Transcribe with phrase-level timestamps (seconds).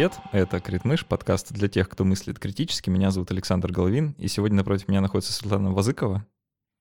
[0.00, 0.18] привет!
[0.32, 2.88] Это Критмыш, подкаст для тех, кто мыслит критически.
[2.88, 6.24] Меня зовут Александр Головин, и сегодня напротив меня находится Светлана Вазыкова.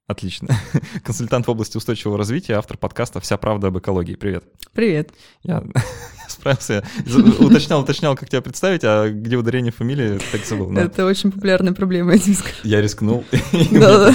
[0.07, 0.47] Отлично.
[1.03, 4.15] Консультант в области устойчивого развития, автор подкаста «Вся правда об экологии».
[4.15, 4.45] Привет.
[4.71, 5.11] Привет.
[5.43, 5.65] Я
[6.29, 6.81] справился.
[7.41, 10.71] Уточнял, уточнял, как тебя представить, а где ударение фамилии, так забыл.
[10.77, 14.13] Это очень популярная проблема, я Я рискнул, и да.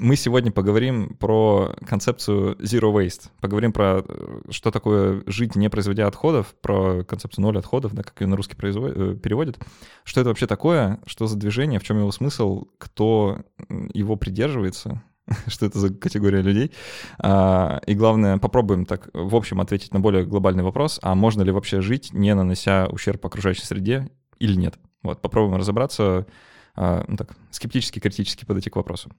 [0.00, 6.06] Мы сегодня поговорим про концепцию Zero Waste, поговорим про э, что такое жить, не производя
[6.06, 9.58] отходов, про концепцию ноль отходов, да, как ее на русский производят, э, переводят.
[10.04, 13.42] Что это вообще такое, что за движение, в чем его смысл, кто
[13.92, 15.02] его придерживается,
[15.46, 16.72] что это за категория людей.
[17.18, 21.52] А, и главное, попробуем так в общем ответить на более глобальный вопрос, а можно ли
[21.52, 24.78] вообще жить, не нанося ущерб окружающей среде или нет.
[25.02, 26.26] Вот, попробуем разобраться,
[26.74, 29.10] а, ну так, скептически, критически подойти к вопросу.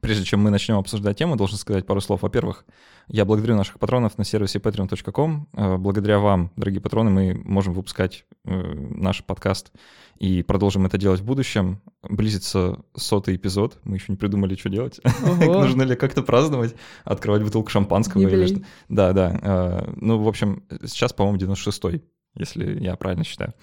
[0.00, 2.22] Прежде чем мы начнем обсуждать тему, должен сказать пару слов.
[2.22, 2.64] Во-первых,
[3.08, 5.48] я благодарю наших патронов на сервисе patreon.com.
[5.52, 9.72] Э, благодаря вам, дорогие патроны, мы можем выпускать э, наш подкаст
[10.18, 11.80] и продолжим это делать в будущем.
[12.02, 13.78] Близится сотый эпизод.
[13.84, 15.00] Мы еще не придумали, что делать.
[15.40, 19.38] Нужно ли как-то праздновать, открывать бутылку шампанского или что Да, да.
[19.42, 22.02] Э, ну, в общем, сейчас, по-моему, 96-й,
[22.36, 23.54] если я правильно считаю.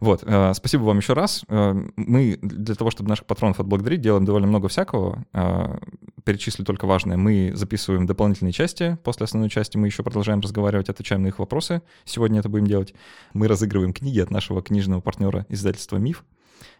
[0.00, 1.44] Вот, э, спасибо вам еще раз.
[1.48, 5.26] Э, мы для того, чтобы наших патронов отблагодарить, делаем довольно много всякого.
[5.34, 5.78] Э,
[6.24, 7.18] перечислю только важное.
[7.18, 8.98] Мы записываем дополнительные части.
[9.04, 11.82] После основной части мы еще продолжаем разговаривать, отвечаем на их вопросы.
[12.04, 12.94] Сегодня это будем делать.
[13.34, 16.24] Мы разыгрываем книги от нашего книжного партнера издательства «Миф».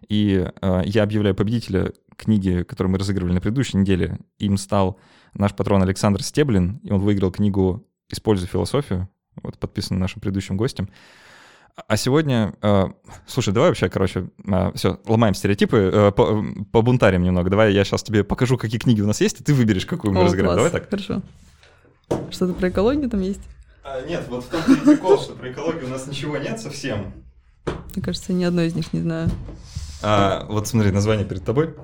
[0.08, 0.46] И
[0.84, 4.18] я объявляю победителя книги, которую мы разыгрывали на предыдущей неделе.
[4.38, 4.98] Им стал
[5.34, 9.08] наш патрон Александр Стеблин, и он выиграл книгу «Используй философию»,
[9.42, 10.88] вот подписан нашим предыдущим гостем.
[11.86, 12.86] А сегодня, э,
[13.26, 17.50] слушай, давай вообще, короче, э, все, ломаем стереотипы, э, по, побунтарим немного.
[17.50, 20.20] Давай я сейчас тебе покажу, какие книги у нас есть, и ты выберешь, какую мы
[20.20, 20.56] О, разыграем.
[20.56, 20.88] Давай так.
[20.88, 21.22] Хорошо.
[22.30, 23.40] Что-то про экологию там есть?
[23.84, 27.12] А, нет, вот в том-то и прикол, что про экологию у нас ничего нет совсем.
[27.94, 29.28] Мне кажется, ни одной из них не знаю.
[30.02, 31.74] А, вот смотри, название перед тобой.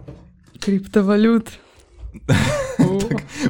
[0.60, 1.50] Криптовалют.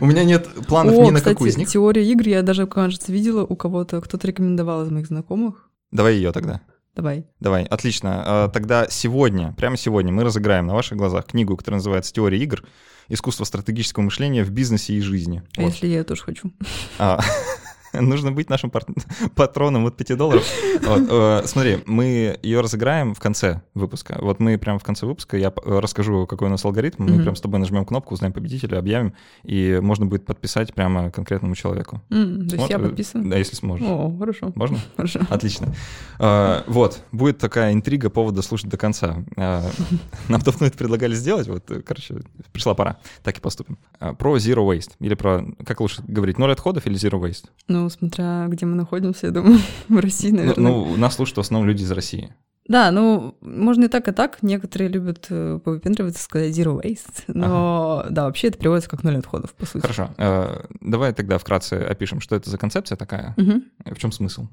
[0.00, 1.68] У меня нет планов ни на какую из них.
[1.68, 5.65] теория игр я даже, кажется, видела у кого-то, кто-то рекомендовал из моих знакомых.
[5.96, 6.60] Давай ее тогда.
[6.94, 7.26] Давай.
[7.40, 8.22] Давай, отлично.
[8.26, 12.62] А, тогда сегодня, прямо сегодня мы разыграем на ваших глазах книгу, которая называется «Теория игр.
[13.08, 15.42] Искусство стратегического мышления в бизнесе и жизни».
[15.56, 15.72] А вот.
[15.72, 16.52] если я тоже хочу?
[16.98, 17.18] А,
[18.00, 18.70] нужно быть нашим
[19.34, 20.44] патроном от 5 долларов.
[20.82, 24.18] Вот, э, смотри, мы ее разыграем в конце выпуска.
[24.20, 27.22] Вот мы прямо в конце выпуска, я расскажу, какой у нас алгоритм, мы mm-hmm.
[27.22, 29.14] прям с тобой нажмем кнопку, узнаем победителя, объявим,
[29.44, 32.02] и можно будет подписать прямо конкретному человеку.
[32.10, 33.28] Mm, то есть я подписан?
[33.28, 33.86] Да, если сможешь.
[33.86, 34.52] О, хорошо.
[34.54, 34.78] Можно?
[34.96, 35.20] Хорошо.
[35.28, 35.74] Отлично.
[36.18, 39.24] Uh, вот, будет такая интрига повода слушать до конца.
[39.36, 42.98] Нам давно это предлагали сделать, вот, короче, пришла пора.
[43.22, 43.78] Так и поступим.
[43.98, 47.46] Про Zero Waste, или про, как лучше говорить, ноль отходов или Zero Waste?
[47.68, 49.58] Ну, смотря где мы находимся, я думаю,
[49.88, 50.70] в России, ну, наверное.
[50.70, 52.34] Ну, ну, нас слушают в основном люди из России.
[52.68, 54.38] Да, ну, можно и так, и так.
[54.42, 57.22] Некоторые любят э, повыпендриваться, сказать zero waste.
[57.28, 58.10] Но, ага.
[58.10, 59.82] да, вообще это переводится как ноль отходов, по сути.
[59.82, 60.10] Хорошо.
[60.18, 63.62] Э, давай тогда вкратце опишем, что это за концепция такая, угу.
[63.84, 64.48] в чем смысл?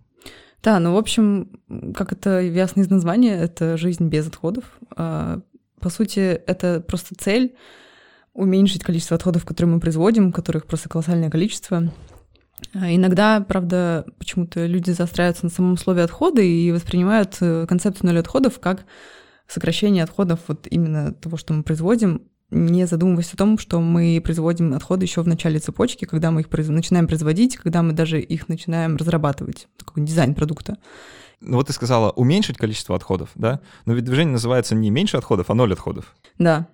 [0.62, 1.60] Да, ну, в общем,
[1.96, 4.64] как это ясно из названия, это жизнь без отходов.
[4.96, 5.42] А,
[5.80, 7.56] по сути, это просто цель
[8.34, 11.92] уменьшить количество отходов, которые мы производим, которых просто колоссальное количество,
[12.74, 18.60] иногда, правда, почему-то люди заостряются на самом слове отходы и воспринимают э, концепцию ноль отходов
[18.60, 18.86] как
[19.48, 24.74] сокращение отходов вот именно того, что мы производим, не задумываясь о том, что мы производим
[24.74, 26.68] отходы еще в начале цепочки, когда мы их произ...
[26.70, 30.78] начинаем производить, когда мы даже их начинаем разрабатывать, такой дизайн продукта.
[31.42, 33.60] Ну вот ты сказала уменьшить количество отходов, да?
[33.86, 36.16] Но ведь движение называется не меньше отходов, а ноль отходов.
[36.38, 36.68] Да.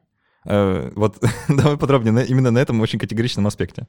[0.45, 3.87] Э, вот давай подробнее именно на этом очень категоричном аспекте.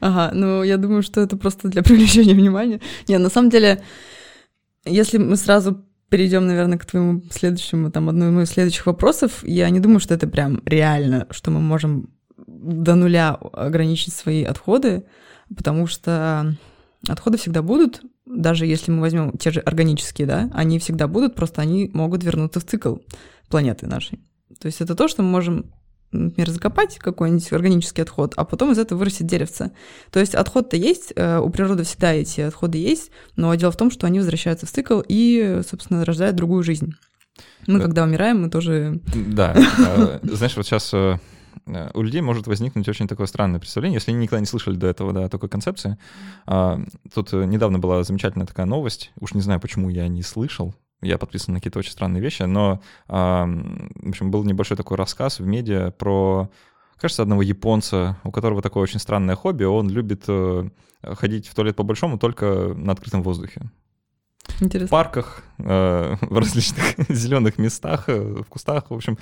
[0.00, 2.80] Ага, ну я думаю, что это просто для привлечения внимания.
[3.08, 3.82] Не, на самом деле,
[4.84, 9.80] если мы сразу перейдем, наверное, к твоему следующему, там, одному из следующих вопросов, я не
[9.80, 15.04] думаю, что это прям реально, что мы можем до нуля ограничить свои отходы,
[15.54, 16.56] потому что
[17.08, 21.62] отходы всегда будут, даже если мы возьмем те же органические, да, они всегда будут, просто
[21.62, 22.96] они могут вернуться в цикл
[23.48, 24.20] планеты нашей.
[24.58, 25.72] То есть это то, что мы можем
[26.12, 29.72] например, закопать какой-нибудь органический отход, а потом из этого вырастет деревце.
[30.10, 33.90] То есть отход-то есть, э, у природы всегда эти отходы есть, но дело в том,
[33.90, 36.94] что они возвращаются в цикл и, собственно, рождают другую жизнь.
[37.66, 37.84] Мы, да.
[37.84, 39.00] когда умираем, мы тоже...
[39.14, 39.54] Да.
[39.78, 41.18] Э, знаешь, вот сейчас э,
[41.94, 45.12] у людей может возникнуть очень такое странное представление, если они никогда не слышали до этого,
[45.12, 45.96] да, такой концепции.
[46.46, 46.80] А,
[47.14, 51.54] тут недавно была замечательная такая новость, уж не знаю, почему я не слышал, я подписан
[51.54, 56.50] на какие-то очень странные вещи, но, в общем, был небольшой такой рассказ в медиа про,
[56.98, 60.68] кажется, одного японца, у которого такое очень странное хобби, он любит э,
[61.02, 63.70] ходить в туалет по-большому только на открытом воздухе.
[64.60, 64.88] Интересно.
[64.88, 69.18] в парках, э, в различных зеленых местах, э, в кустах, в общем.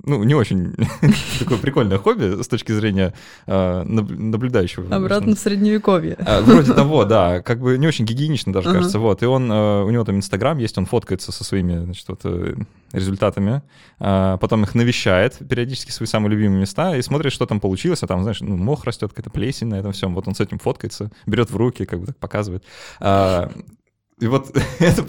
[0.00, 0.74] Э, ну, не очень
[1.38, 3.14] такое прикольное хобби с точки зрения
[3.46, 4.94] э, наб- наблюдающего.
[4.94, 6.16] Обратно в средневековье.
[6.20, 8.78] А, Вроде того, да, как бы не очень гигиенично даже Ага.
[8.78, 9.22] кажется, вот.
[9.22, 12.54] И он, э, у него там Инстаграм есть, он фоткается со своими, значит, вот э,
[12.92, 13.62] результатами,
[13.98, 18.06] а, потом их навещает периодически свои самые любимые места и смотрит, что там получилось, а
[18.06, 21.10] там, знаешь, ну, мох растет, какая-то плесень на этом всем, вот он с этим фоткается,
[21.26, 22.64] берет в руки, как бы так показывает.
[22.98, 23.50] А,
[24.20, 25.04] И вот это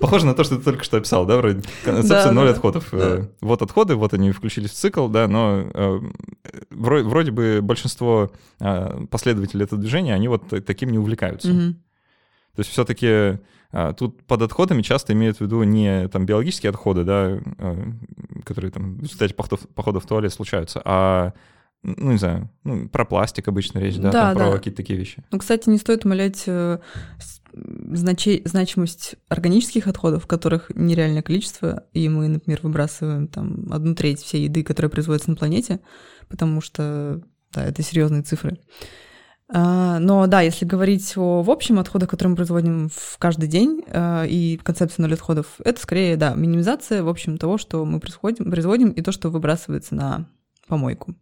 [0.00, 2.88] похоже на то, что ты только что описал, да, вроде концепция Да, ноль да, отходов.
[2.92, 2.98] да.
[2.98, 6.00] Э, Вот отходы, вот они включились в цикл, да, но э,
[6.70, 8.30] вро- вроде бы большинство
[8.60, 11.48] э, последователей этого движения, они вот та- таким не увлекаются.
[11.48, 11.74] Мгм.
[12.56, 13.38] То есть все-таки
[13.96, 17.84] тут под отходами часто имеют в виду не там биологические отходы, да, э,
[18.44, 21.32] которые там в результате походов, походов в туалет случаются, а
[21.84, 24.56] ну, не знаю, ну, про пластик обычно речь, да, Да, там про да.
[24.58, 25.22] какие-то такие вещи.
[25.30, 26.78] Ну, кстати, не стоит умалять э,
[27.52, 34.44] значи- значимость органических отходов, которых нереальное количество, и мы, например, выбрасываем там одну треть всей
[34.44, 35.80] еды, которая производится на планете,
[36.28, 38.58] потому что, да, это серьезные цифры.
[39.52, 43.82] А, Но да, если говорить о в общем отходах, которые мы производим в каждый день,
[43.88, 48.50] а, и концепция ноль отходов, это скорее, да, минимизация, в общем, того, что мы производим,
[48.50, 50.28] производим и то, что выбрасывается на
[50.68, 51.16] помойку.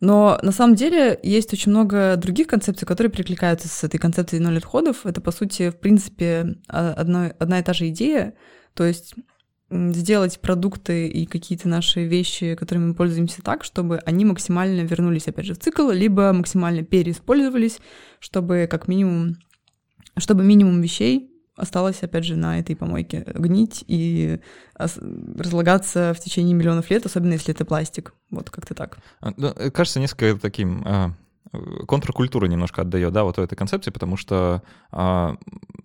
[0.00, 4.56] Но на самом деле есть очень много других концепций, которые перекликаются с этой концепцией ноль
[4.56, 5.04] отходов.
[5.04, 8.34] Это, по сути, в принципе, а- одно, одна и та же идея.
[8.74, 9.14] То есть
[9.70, 15.46] сделать продукты и какие-то наши вещи, которыми мы пользуемся так, чтобы они максимально вернулись, опять
[15.46, 17.78] же, в цикл, либо максимально переиспользовались,
[18.18, 19.36] чтобы как минимум,
[20.16, 21.29] чтобы минимум вещей
[21.60, 24.40] осталось, опять же, на этой помойке гнить и
[24.78, 24.98] ос-
[25.36, 28.14] разлагаться в течение миллионов лет, особенно если это пластик.
[28.30, 28.98] Вот как-то так.
[29.20, 31.10] А, ну, э, Кажется, несколько таким а,
[31.52, 35.36] э, контркультура немножко отдает, да, вот этой концепции, потому что а,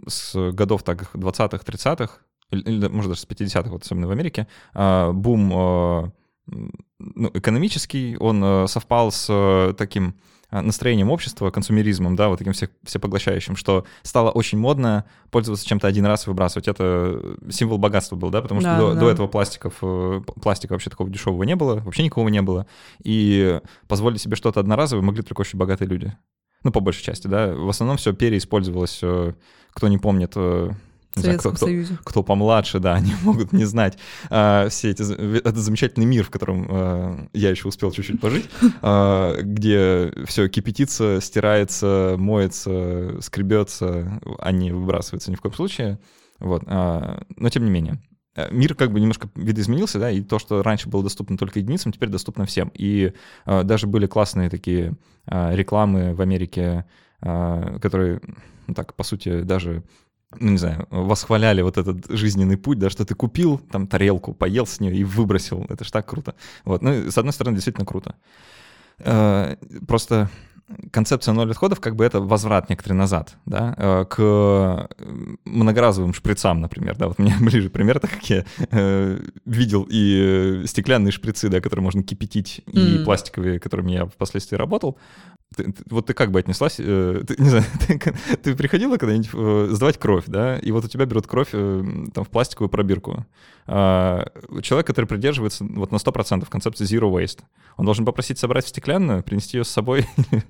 [0.08, 2.20] с годов так 20-х, 30-х,
[2.52, 6.12] или, может даже с 50-х, вот особенно в Америке, а, бум а,
[6.48, 10.16] ну, экономический, он совпал с таким
[10.62, 16.06] настроением общества, консумеризмом, да, вот таким всех, всепоглощающим, что стало очень модно пользоваться чем-то один
[16.06, 16.68] раз и выбрасывать.
[16.68, 17.20] Это
[17.50, 19.00] символ богатства был, да, потому что Да, до, да.
[19.02, 22.66] до этого пластиков, э, пластика вообще такого дешевого не было, вообще никого не было.
[23.04, 26.14] И позволить себе что-то одноразовое могли только очень богатые люди.
[26.64, 27.54] Ну, по большей части, да.
[27.54, 29.00] В основном все переиспользовалось.
[29.04, 29.34] э,
[29.74, 30.72] Кто не помнит, э,
[31.16, 31.66] не знаю, кто, кто-
[32.04, 33.98] кто помладше, да, они могут не знать
[34.30, 35.02] а, все эти,
[35.38, 38.50] этот замечательный мир, в котором а, я еще успел чуть-чуть пожить,
[38.82, 44.20] а, где все кипятится, стирается, моется, скребется,
[44.52, 46.00] не выбрасывается ни в коем случае.
[46.40, 48.02] Вот, а, но тем не менее.
[48.36, 51.94] э, Мир как бы немножко видоизменился, да, и то, что раньше было доступно только единицам,
[51.94, 52.72] теперь доступно всем.
[52.74, 53.14] И
[53.46, 54.98] а, даже были классные такие
[55.28, 56.86] а, рекламы в Америке,
[57.22, 58.20] а, которые,
[58.68, 59.84] ну так, по сути, даже
[60.40, 64.66] ну, не знаю, восхваляли вот этот жизненный путь, да, что ты купил там тарелку, поел
[64.66, 65.66] с нее и выбросил.
[65.70, 66.36] Это ж так круто.
[66.66, 66.82] Вот.
[66.82, 68.16] Ну, и, с одной стороны, действительно круто.
[69.00, 69.56] Э,
[69.88, 70.30] Просто
[70.92, 74.90] концепция ноль отходов, как бы это возврат некоторый назад, да, э, к
[75.46, 80.66] многоразовым шприцам, например, да, вот мне ближе пример, так как я э, видел и э,
[80.66, 83.04] стеклянные шприцы, да, которые можно кипятить, и Мгм.
[83.06, 84.98] пластиковые, которыми я впоследствии работал.
[85.56, 88.00] Ты- ты- вот ты как бы отнеслась, э, ты, не знаю, ты,
[88.44, 91.84] ты приходила когда-нибудь э, сдавать кровь, да, и вот у тебя берут кровь э,
[92.14, 93.26] там в пластиковую пробирку.
[93.68, 94.28] А,
[94.62, 97.40] человек, который придерживается вот на 100% концепции zero waste,
[97.78, 100.06] он должен попросить собрать в стеклянную, принести ее с собой.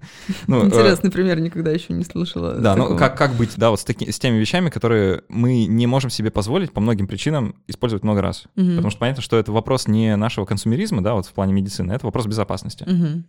[0.48, 2.56] Ну, э, Интересный пример, никогда еще не слышала.
[2.56, 2.98] да, ну такого.
[2.98, 6.30] как, как быть, да, вот с, таки- с теми вещами, которые мы не можем себе
[6.32, 8.46] позволить по многим причинам использовать много раз.
[8.56, 8.72] Мгм.
[8.76, 12.06] Потому что понятно, что это вопрос не нашего консумеризма, да, вот в плане медицины, это
[12.06, 12.84] вопрос безопасности.
[12.88, 13.26] Мгм.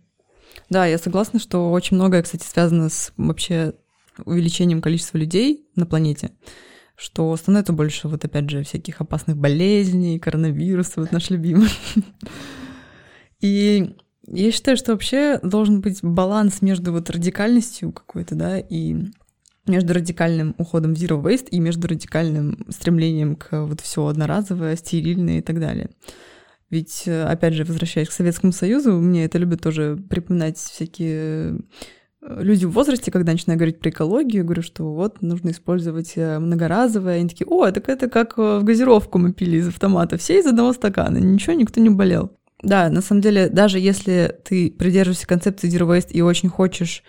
[0.69, 3.73] Да, я согласна, что очень многое, кстати, связано с вообще
[4.25, 6.31] увеличением количества людей на планете,
[6.95, 11.69] что становится больше, вот опять же, всяких опасных болезней, коронавируса, вот наш любимый.
[13.41, 13.95] И
[14.27, 19.05] я считаю, что вообще должен быть баланс между вот радикальностью какой-то, да, и
[19.67, 25.39] между радикальным уходом в zero waste и между радикальным стремлением к вот все одноразовое, стерильное
[25.39, 25.89] и так далее.
[26.69, 31.59] Ведь, э, опять же, возвращаясь к Советскому Союзу, мне это любят тоже припоминать всякие
[32.21, 36.39] э, люди в возрасте, когда начинаю говорить про экологию, говорю, что вот нужно использовать э,
[36.39, 37.19] многоразовое.
[37.19, 40.73] Они такие, о, так это как в газировку мы пили из автомата, все из одного
[40.73, 42.31] стакана, ничего, никто не болел.
[42.63, 47.03] Да, на самом деле, даже если ты придерживаешься концепции Zero Waste и очень хочешь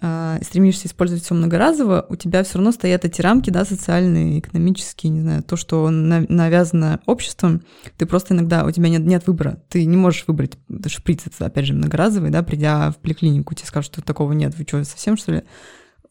[0.00, 5.10] э, стремишься использовать все многоразово, у тебя все равно стоят эти рамки, да, социальные, экономические,
[5.10, 7.62] не знаю, то, что на- навязано обществом,
[7.96, 11.66] ты просто иногда, у тебя нет, нет выбора, ты не можешь выбрать шприц, это, опять
[11.66, 15.32] же, многоразовый, да, придя в поликлинику, тебе скажут, что такого нет, вы что, совсем, что
[15.32, 15.42] ли?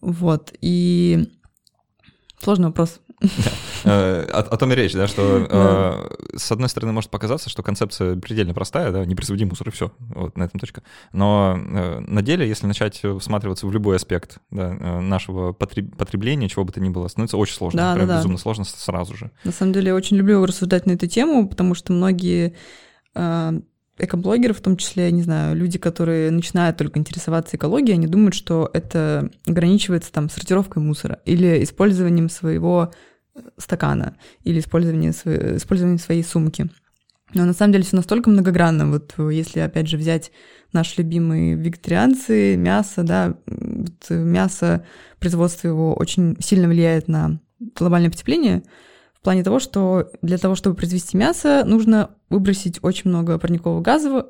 [0.01, 1.29] Вот, и
[2.43, 2.99] Сложный вопрос.
[3.85, 8.15] Э, о, том и речь, да, что э, с одной стороны может показаться, что концепция
[8.15, 10.83] предельно простая, да, не производи мусор и все, вот на этом точка.
[11.11, 16.79] Но э, на деле, если начать всматриваться в любой аспект нашего потребления, чего бы то
[16.79, 19.31] ни было, становится очень сложно, прям безумно сложно сразу же.
[19.43, 22.53] На самом деле, я очень люблю рассуждать на эту тему, потому что многие
[23.97, 28.69] экоблогеры, в том числе, не знаю, люди, которые начинают только интересоваться экологией, они думают, что
[28.73, 32.91] это ограничивается там сортировкой мусора или использованием своего
[33.57, 36.69] стакана или использованием, своей, использованием своей сумки.
[37.33, 38.91] Но на самом деле все настолько многогранно.
[38.91, 40.31] Вот если, опять же, взять
[40.71, 44.85] наши любимые вегетарианцы, мясо, да, вот мясо,
[45.19, 47.39] производство его очень сильно влияет на
[47.75, 48.63] глобальное потепление–
[49.23, 54.25] в плане того, что для того, чтобы произвести мясо, нужно выбросить очень много парниковых газов,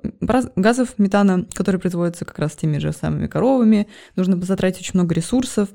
[0.56, 5.70] газов метана, которые производятся как раз теми же самыми коровами, нужно затратить очень много ресурсов.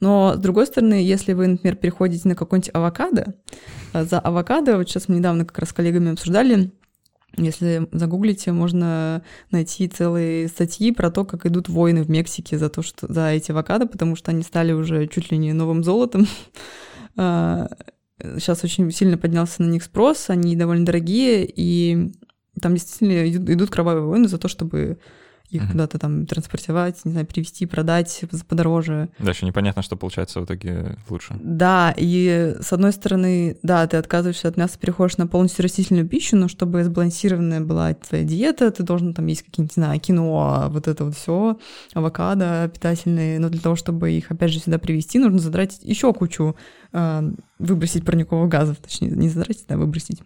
[0.00, 3.34] Но, с другой стороны, если вы, например, переходите на какой-нибудь авокадо,
[3.92, 6.72] э, за авокадо, вот сейчас мы недавно как раз с коллегами обсуждали,
[7.36, 12.80] если загуглите, можно найти целые статьи про то, как идут войны в Мексике за то,
[12.80, 16.26] что за эти авокадо, потому что они стали уже чуть ли не новым золотом.
[18.20, 22.12] Сейчас очень сильно поднялся на них спрос, они довольно дорогие, и
[22.60, 24.98] там действительно идут кровавые войны за то, чтобы
[25.52, 25.72] их угу.
[25.72, 29.10] куда-то там транспортировать, не знаю, перевести, продать подороже.
[29.18, 31.34] Да, еще непонятно, что получается в итоге лучше.
[31.40, 36.36] Да, и с одной стороны, да, ты отказываешься от мяса, переходишь на полностью растительную пищу,
[36.36, 40.88] но чтобы сбалансированная была твоя диета, ты должен там есть какие-нибудь, не знаю, киноа, вот
[40.88, 41.58] это вот все,
[41.92, 46.56] авокадо питательные, но для того, чтобы их, опять же, сюда привезти, нужно затратить еще кучу,
[46.92, 50.22] э, выбросить парниковых газов, точнее, не затратить, а выбросить.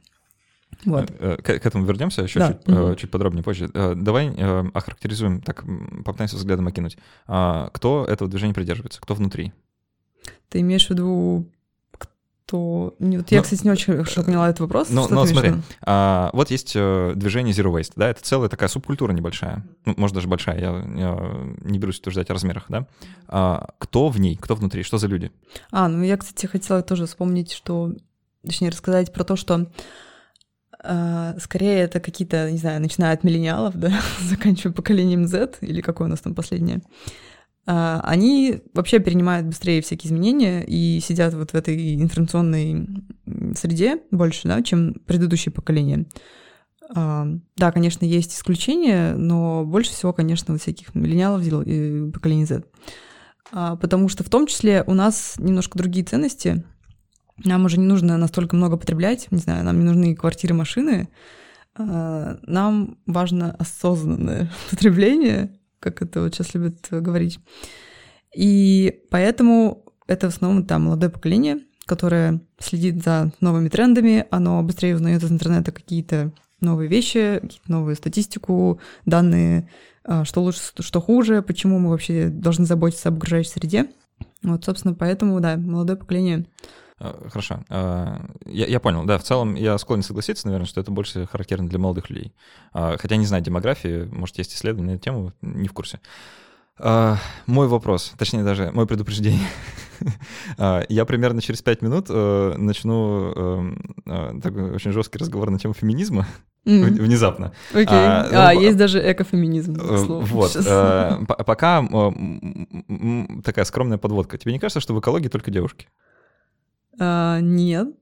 [0.84, 1.10] Вот.
[1.18, 2.52] Э, к, к этому вернемся еще да.
[2.52, 2.94] чуть, угу.
[2.96, 3.70] чуть подробнее позже.
[3.72, 4.28] Э, давай
[4.72, 5.64] охарактеризуем, так
[6.04, 6.96] попытаемся взглядом окинуть.
[7.26, 9.52] А, кто этого движения придерживается, кто внутри?
[10.48, 11.46] Ты имеешь в виду
[12.46, 12.94] кто...
[13.00, 14.88] Вот я, но, кстати, не очень хорошо поняла этот вопрос.
[14.90, 19.66] Ну, но смотри, а, вот есть движение Zero Waste, да, это целая такая субкультура небольшая,
[19.84, 22.86] ну, может, даже большая, я, я не берусь утверждать о размерах, да.
[23.26, 25.32] А, кто в ней, кто внутри, что за люди?
[25.72, 27.92] А, ну я, кстати, хотела тоже вспомнить, что,
[28.44, 29.66] точнее, рассказать про то, что
[31.40, 36.10] скорее это какие-то, не знаю, начиная от миллениалов, да, заканчивая поколением Z, или какое у
[36.10, 36.82] нас там последнее,
[37.66, 42.86] а, они вообще перенимают быстрее всякие изменения и сидят вот в этой информационной
[43.56, 46.06] среде больше, да, чем предыдущее поколение.
[46.94, 47.26] А,
[47.56, 52.62] да, конечно, есть исключения, но больше всего, конечно, вот всяких миллениалов и поколения Z.
[53.52, 56.64] Потому что в том числе у нас немножко другие ценности—
[57.44, 61.08] нам уже не нужно настолько много потреблять, не знаю, нам не нужны квартиры, машины.
[61.74, 67.38] А, нам важно осознанное потребление, как это вот сейчас любят говорить.
[68.34, 74.94] И поэтому это в основном там молодое поколение, которое следит за новыми трендами, оно быстрее
[74.94, 79.68] узнает из интернета какие-то новые вещи, какие-то новые статистику, данные,
[80.04, 83.86] а, что лучше, что хуже, почему мы вообще должны заботиться об окружающей среде.
[84.42, 86.46] Вот, собственно, поэтому, да, молодое поколение
[86.98, 87.60] хорошо.
[87.68, 91.68] А, я, я понял, да, в целом я склонен согласиться, наверное, что это больше характерно
[91.68, 92.32] для молодых людей.
[92.72, 96.00] А, хотя не знаю демографии, может, есть исследования на эту тему, не в курсе.
[96.78, 99.48] Мой вопрос, точнее даже мое предупреждение.
[100.90, 106.26] Я примерно через пять минут э, начну эм, такой очень жесткий разговор на тему феминизма.
[106.66, 107.52] Внезапно.
[107.70, 107.86] Окей.
[107.86, 107.88] Okay.
[107.92, 109.76] А, ну, а есть даже экофеминизм.
[109.80, 110.56] Э, вот.
[110.56, 111.80] Э, пока
[113.44, 114.36] такая скромная подводка.
[114.36, 115.86] Тебе не кажется, что в экологии только девушки?
[116.98, 117.94] А, нет.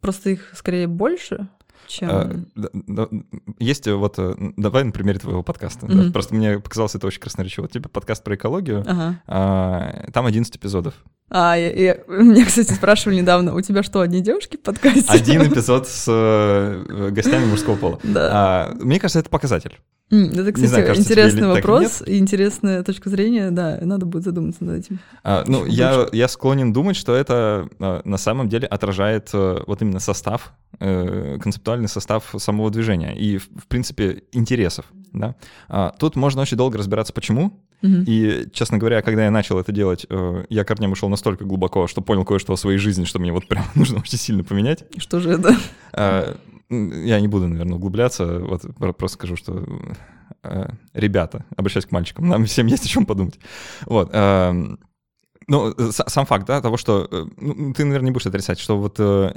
[0.00, 1.48] Просто их скорее больше,
[1.86, 2.08] чем...
[2.10, 3.08] А,
[3.58, 4.14] есть вот...
[4.18, 5.86] Э, давай на примере твоего подкаста.
[5.86, 6.04] Mm-hmm.
[6.06, 6.12] Да?
[6.12, 7.62] Просто мне показалось это очень красноречиво.
[7.62, 8.84] Вот тебе подкаст про экологию.
[8.86, 9.22] Ага.
[9.26, 10.94] А, там 11 эпизодов.
[11.28, 15.06] А, я, я, меня, кстати, спрашивали недавно, у тебя что, одни девушки в подкасте?
[15.08, 17.98] Один эпизод с э, гостями мужского пола.
[18.02, 18.30] Да.
[18.32, 19.78] А, мне кажется, это показатель.
[20.08, 24.78] Это, кстати, знаю, кажется, интересный вопрос, и интересная точка зрения, да, надо будет задуматься над
[24.78, 25.00] этим.
[25.24, 29.82] А, ну, я, я склонен думать, что это а, на самом деле отражает а, вот
[29.82, 34.86] именно состав, э, концептуальный состав самого движения и, в принципе, интересов.
[35.12, 35.34] Да?
[35.68, 37.60] А, тут можно очень долго разбираться, почему.
[37.82, 38.04] Угу.
[38.06, 42.00] И, честно говоря, когда я начал это делать, э, я корнем ушел настолько глубоко, что
[42.00, 44.84] понял кое-что о своей жизни, что мне вот прям нужно очень сильно поменять.
[44.98, 45.56] Что же это?
[45.92, 46.36] А,
[46.68, 48.62] я не буду, наверное, углубляться, вот
[48.96, 49.64] просто скажу, что
[50.42, 53.38] э, ребята, обращаюсь к мальчикам, нам всем есть о чем подумать.
[53.86, 54.10] Вот.
[54.12, 54.76] Э,
[55.48, 58.96] ну, сам факт, да, того, что э, ну, ты, наверное, не будешь отрицать, что вот
[58.98, 59.32] э,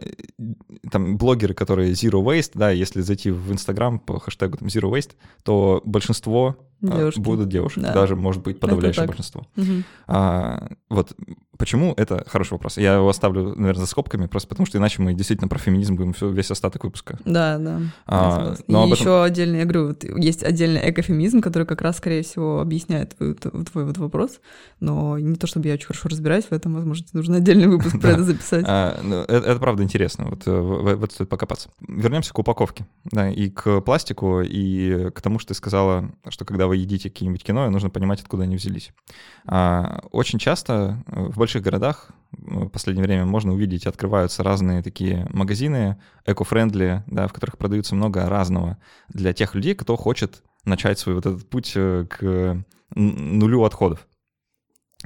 [0.90, 5.12] там блогеры, которые Zero Waste, да, если зайти в Инстаграм по хэштегу там, Zero Waste,
[5.44, 7.20] то большинство Девушки.
[7.20, 7.94] будут девушки, да.
[7.94, 9.46] даже, может быть, подавляющее большинство.
[9.56, 9.84] Угу.
[10.08, 11.16] А, вот
[11.60, 11.94] Почему?
[11.98, 12.78] Это хороший вопрос.
[12.78, 16.14] Я его оставлю, наверное, за скобками, просто потому что иначе мы действительно про феминизм будем
[16.14, 17.20] всю, весь остаток выпуска.
[17.26, 17.82] Да, да.
[18.08, 19.00] А, но и этом...
[19.00, 23.36] еще отдельно, я говорю, вот есть отдельный экофеминизм, который как раз, скорее всего, объясняет твой,
[23.36, 24.40] твой вот вопрос,
[24.80, 28.12] но не то, чтобы я очень хорошо разбираюсь в этом, возможно, нужно отдельный выпуск про
[28.12, 28.64] это записать.
[28.66, 31.70] А, ну, это правда интересно, вот э, в это стоит покопаться.
[31.86, 36.68] Вернемся к упаковке, да, и к пластику, и к тому, что ты сказала, что когда
[36.68, 38.94] вы едите какие-нибудь кино, нужно понимать, откуда они взялись.
[39.46, 46.00] А, очень часто в больших городах в последнее время можно увидеть, открываются разные такие магазины
[46.28, 48.78] эко-френдли, да, в которых продаются много разного
[49.08, 52.64] для тех людей, кто хочет начать свой вот этот путь э, к
[52.94, 54.08] нулю отходов.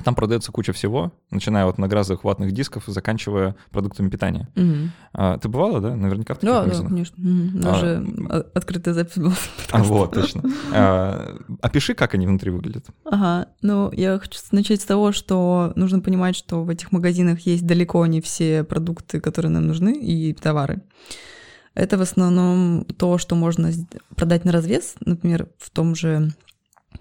[0.03, 4.49] Там продается куча всего, начиная от многоразовых ватных дисков, заканчивая продуктами питания.
[4.55, 4.89] Угу.
[5.13, 5.95] А, ты бывала, да?
[5.95, 6.89] Наверняка в таких Да, магазинах.
[6.89, 7.17] да, конечно.
[7.23, 7.59] Угу.
[7.59, 9.33] Даже а, открытая запись была.
[9.71, 10.43] А вот, точно.
[10.73, 12.87] А, опиши, как они внутри выглядят.
[13.05, 17.65] Ага, ну я хочу начать с того, что нужно понимать, что в этих магазинах есть
[17.65, 20.81] далеко не все продукты, которые нам нужны, и товары.
[21.75, 23.71] Это в основном то, что можно
[24.15, 26.31] продать на развес, например, в том же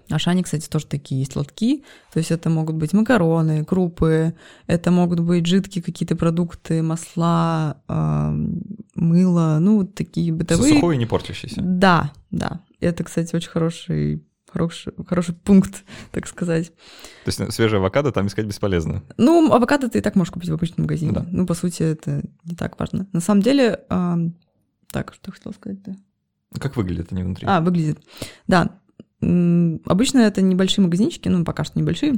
[0.09, 1.83] Ашане, кстати, тоже такие есть лотки.
[2.13, 4.35] То есть это могут быть макароны, крупы,
[4.67, 8.31] это могут быть жидкие какие-то продукты, масла, э,
[8.95, 10.65] мыло, ну, вот такие бытовые.
[10.65, 11.61] Все сухое и не портящееся.
[11.61, 12.61] Да, да.
[12.79, 16.67] Это, кстати, очень хороший хороший, хороший пункт, так сказать.
[17.25, 19.03] То есть свежее авокадо там искать бесполезно?
[19.17, 21.11] Ну, авокадо ты и так можешь купить в обычном магазине.
[21.11, 21.25] Да.
[21.31, 23.07] Ну, по сути, это не так важно.
[23.13, 24.15] На самом деле, э,
[24.91, 25.95] так, что хотел сказать-то?
[26.59, 27.47] Как выглядят они внутри?
[27.47, 27.99] А, выглядит.
[28.47, 28.79] Да,
[29.85, 32.15] Обычно это небольшие магазинчики, ну, пока что небольшие,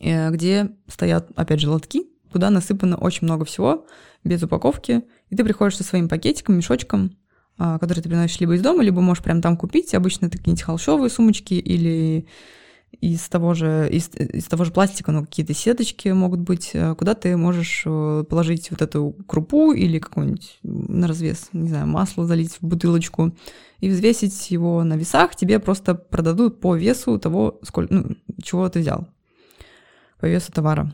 [0.00, 3.86] э, где стоят, опять же, лотки, куда насыпано очень много всего,
[4.24, 7.16] без упаковки, и ты приходишь со своим пакетиком, мешочком,
[7.58, 9.94] а, который ты приносишь либо из дома, либо можешь прям там купить.
[9.94, 12.26] Обычно это какие-нибудь холщовые сумочки или
[13.00, 17.14] из того же, из, из того же пластика, но какие-то сеточки могут быть, э, куда
[17.14, 22.56] ты можешь э, положить вот эту крупу или какой-нибудь на развес, не знаю, масло залить
[22.60, 23.32] в бутылочку
[23.78, 28.80] и взвесить его на весах, тебе просто продадут по весу того, сколько, ну, чего ты
[28.80, 29.08] взял,
[30.18, 30.92] по весу товара.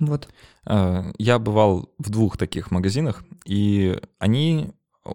[0.00, 0.28] Вот.
[0.66, 4.70] Э, я бывал в двух таких магазинах, и они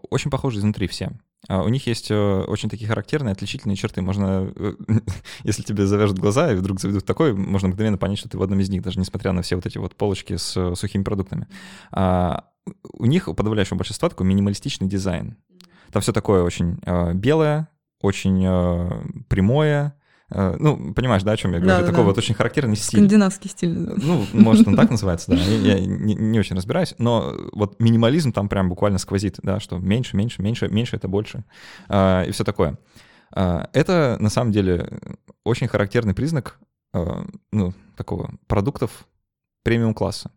[0.10, 1.12] очень похожи изнутри все.
[1.48, 4.02] А у них есть э, очень такие характерные, отличительные черты.
[4.02, 4.74] Можно, э,
[5.44, 8.60] если тебе завяжут глаза и вдруг заведут такой, можно мгновенно понять, что ты в одном
[8.60, 11.48] из них, даже несмотря на все вот эти вот полочки с э, сухими продуктами.
[11.92, 12.46] А
[12.94, 15.38] у них у подавляющего большинства такой минималистичный дизайн.
[15.92, 16.80] Там все такое очень
[17.16, 17.68] белое,
[18.02, 19.96] очень прямое,
[20.34, 21.80] ну, понимаешь, да, о чем я говорю?
[21.80, 22.04] Да, Такой да.
[22.04, 23.00] вот очень характерный стиль.
[23.00, 23.70] Скандинавский стиль.
[23.72, 25.38] Ну, может, он так называется, да.
[25.38, 29.78] Я, я не, не очень разбираюсь, но вот минимализм там прям буквально сквозит, да, что
[29.78, 31.44] меньше, меньше, меньше, меньше это больше.
[31.90, 32.78] А, и все такое.
[33.34, 35.00] А, это, на самом деле,
[35.44, 36.60] очень характерный признак
[36.94, 39.08] а, ну, такого продуктов
[39.64, 40.32] премиум-класса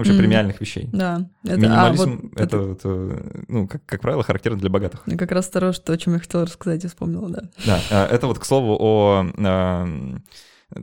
[0.00, 0.18] вообще mm.
[0.18, 0.88] премиальных вещей.
[0.92, 1.28] Да.
[1.44, 5.02] Это, Минимализм а, вот это, это, это, ну, как, как правило, характерно для богатых.
[5.06, 7.42] Я как раз второе, что, о чем я хотела рассказать, я вспомнила, да.
[7.66, 9.86] Да, а, это вот, к слову, о, о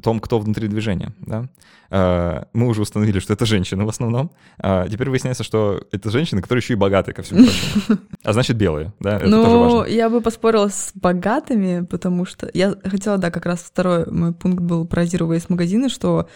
[0.01, 1.45] том, кто внутри движения, да.
[1.89, 4.31] А, мы уже установили, что это женщины в основном.
[4.59, 7.99] А теперь выясняется, что это женщины, которые еще и богатые, ко всему прочему.
[8.23, 9.91] А значит, белые, да, это ну, тоже важно.
[9.91, 12.49] я бы поспорила с богатыми, потому что...
[12.53, 16.27] Я хотела, да, как раз второй мой пункт был про Zero Waste магазины, что а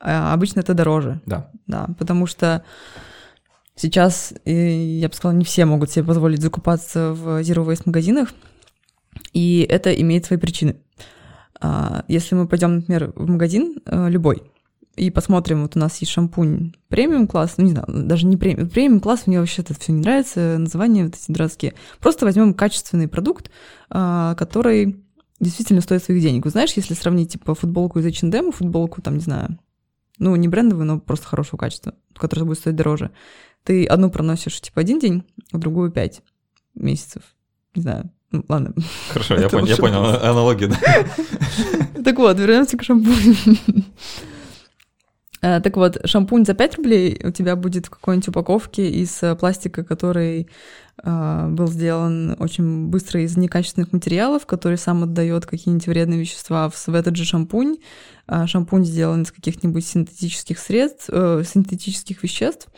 [0.00, 1.20] обычно это дороже.
[1.26, 1.50] Да.
[1.66, 2.64] Да, потому что
[3.76, 8.32] сейчас, я бы сказала, не все могут себе позволить закупаться в Zero Waste магазинах,
[9.32, 10.76] и это имеет свои причины.
[11.60, 14.42] А, если мы пойдем, например, в магазин э, любой,
[14.96, 18.68] и посмотрим, вот у нас есть шампунь премиум класс, ну не знаю, даже не премиум,
[18.68, 21.74] премиум класс, мне вообще это все не нравится, названия вот эти дурацкие.
[22.00, 23.50] Просто возьмем качественный продукт,
[23.88, 24.96] а, который
[25.38, 26.44] действительно стоит своих денег.
[26.44, 29.58] Вы знаешь, если сравнить типа футболку из H&M, футболку там, не знаю,
[30.20, 33.10] ну, не брендовую, но просто хорошего качества, которая будет стоить дороже.
[33.64, 36.22] Ты одну проносишь, типа, один день, а другую пять
[36.74, 37.22] месяцев.
[37.74, 38.10] Не знаю.
[38.30, 38.74] Ну, ладно.
[39.08, 40.78] Хорошо, я, понял, я понял аналогию, да.
[42.04, 43.34] Так вот, вернемся к шампуню.
[45.42, 49.34] Э, так вот, шампунь за 5 рублей у тебя будет в какой-нибудь упаковке из э,
[49.36, 50.48] пластика, который
[51.02, 56.94] был сделан очень быстро из некачественных материалов, который сам отдает какие-нибудь вредные вещества в, в
[56.94, 57.76] этот же шампунь.
[58.26, 62.68] А шампунь сделан из каких-нибудь синтетических средств, э, синтетических веществ,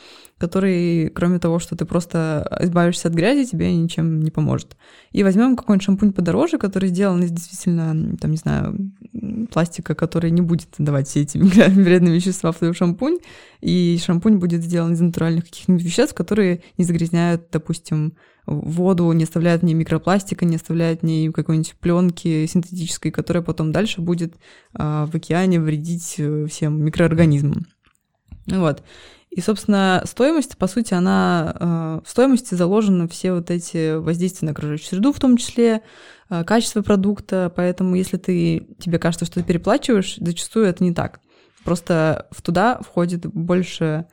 [0.43, 4.77] который, кроме того, что ты просто избавишься от грязи, тебе ничем не поможет.
[5.13, 8.91] И возьмем какой-нибудь шампунь подороже, который сделан из действительно, там, не знаю,
[9.53, 13.19] пластика, который не будет давать все эти вредные вещества в твой шампунь,
[13.61, 19.63] и шампунь будет сделан из натуральных каких-нибудь веществ, которые не загрязняют, допустим, воду, не оставляют
[19.63, 24.35] в ней микропластика, не оставляют в ней какой-нибудь пленки синтетической, которая потом дальше будет
[24.75, 27.67] а, в океане вредить э, всем микроорганизмам.
[28.47, 28.83] Вот.
[29.31, 34.53] И, собственно, стоимость, по сути, она э, в стоимости заложены все вот эти воздействия на
[34.53, 35.81] окружающую среду, в том числе
[36.29, 37.51] э, качество продукта.
[37.55, 41.21] Поэтому, если ты тебе кажется, что ты переплачиваешь, зачастую это не так.
[41.65, 44.07] Просто в туда входит больше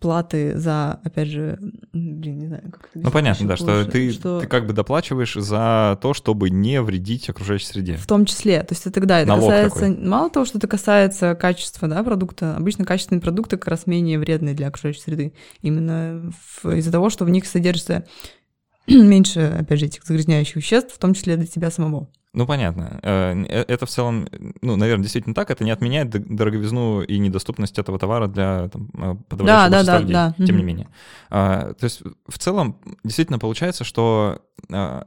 [0.00, 1.58] платы за, опять же,
[1.92, 5.34] блин, не знаю, как это Ну, понятно, да, что ты, что ты как бы доплачиваешь
[5.34, 7.96] за то, чтобы не вредить окружающей среде.
[7.96, 8.62] В том числе.
[8.62, 9.98] То есть это тогда это Налог касается, такой.
[9.98, 14.54] мало того, что это касается качества да, продукта, обычно качественные продукты как раз менее вредные
[14.54, 15.34] для окружающей среды.
[15.60, 16.32] Именно
[16.64, 18.06] из-за того, что в них содержится
[18.86, 22.08] меньше, опять же, этих загрязняющих веществ, в том числе для тебя самого.
[22.32, 23.00] Ну, понятно.
[23.02, 24.28] Э, э, это в целом,
[24.62, 25.50] ну, наверное, действительно так.
[25.50, 30.14] Это не отменяет дороговизну и недоступность этого товара для там, э, подавляющего да, да, людей,
[30.14, 30.88] да, тем не менее.
[31.28, 35.06] А, то есть в целом действительно получается, что а,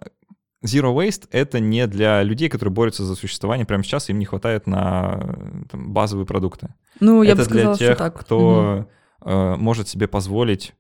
[0.66, 4.68] Zero Waste— это не для людей, которые борются за существование прямо сейчас, им не хватает
[4.68, 5.38] на
[5.72, 6.74] там, базовые продукты.
[7.00, 8.20] Ну, я это бы сказала, для тех, что так.
[8.20, 8.88] кто
[9.22, 9.32] угу.
[9.58, 10.74] может себе позволить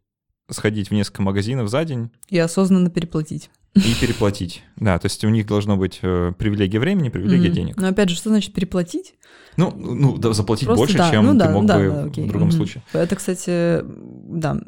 [0.50, 2.12] сходить в несколько магазинов за день.
[2.28, 3.50] И осознанно переплатить.
[3.76, 4.64] И переплатить.
[4.76, 7.54] Да, то есть у них должно быть э, привилегия времени, привилегия mm-hmm.
[7.54, 7.78] денег.
[7.78, 9.16] Но опять же, что значит переплатить?
[9.58, 11.12] Ну, ну да, заплатить Просто больше, да.
[11.12, 12.52] чем ну, да, ты мог да, бы да, в другом mm-hmm.
[12.52, 12.84] случае.
[12.94, 14.60] Это, кстати, да,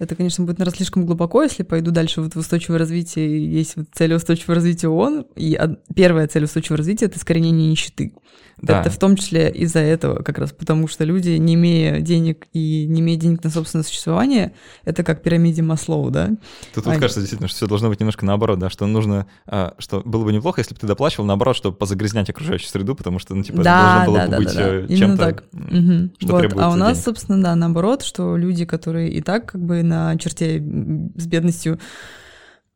[0.00, 3.52] это, конечно, будет, наверное, слишком глубоко, если пойду дальше вот в устойчивое развитие.
[3.52, 5.58] Есть вот цель устойчивого развития ООН, и
[5.94, 8.14] первая цель устойчивого развития— это искоренение нищеты.
[8.62, 8.80] Да.
[8.80, 12.86] Это в том числе из-за этого, как раз потому что люди, не имея денег и
[12.86, 14.52] не имея денег на собственное существование,
[14.84, 16.30] это как пирамиде Маслоу, да?
[16.74, 20.02] Тут вот кажется действительно, что все должно быть немножко наоборот, да, что нужно, а, что
[20.04, 23.42] было бы неплохо, если бы ты доплачивал наоборот, чтобы позагрязнять окружающую среду, потому что, ну,
[23.42, 24.96] типа, да, это должно было да, бы да, быть да, да.
[24.96, 25.44] чем-то, так.
[25.52, 26.10] угу.
[26.18, 26.38] что вот.
[26.40, 27.04] требуется А у нас, денег.
[27.04, 31.78] собственно, да, наоборот, что люди, которые и так как бы на черте с бедностью,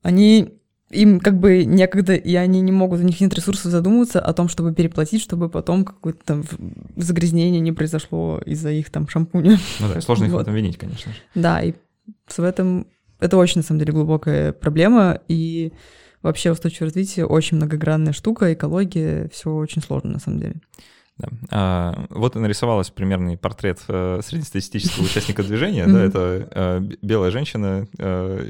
[0.03, 0.55] они
[0.94, 4.48] им как бы некогда, и они не могут, у них нет ресурсов задумываться о том,
[4.48, 6.44] чтобы переплатить, чтобы потом какое-то там
[6.96, 9.59] загрязнение не произошло из-за их там шампуня.
[9.80, 10.38] Ну да, сложно их вот.
[10.38, 11.18] в этом винить, конечно же.
[11.35, 11.74] Да, и
[12.26, 12.87] в этом
[13.20, 15.72] это очень, на самом деле, глубокая проблема, и
[16.22, 20.54] вообще устойчивое развитие очень многогранная штука, экология, все очень сложно, на самом деле.
[21.16, 21.29] Да.
[21.50, 25.87] А, вот и нарисовалась примерный портрет э, среднестатистического участника движения.
[25.87, 28.46] Да, это э, белая женщина, э,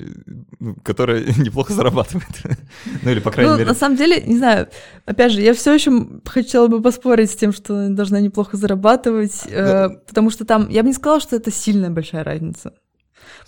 [0.61, 2.43] ну, которая неплохо зарабатывает.
[3.03, 3.69] ну или, по крайней ну, мере...
[3.69, 4.69] На самом деле, не знаю,
[5.05, 9.89] опять же, я все еще хотела бы поспорить с тем, что должна неплохо зарабатывать, э,
[9.89, 12.73] ну, потому что там, я бы не сказала, что это сильная большая разница.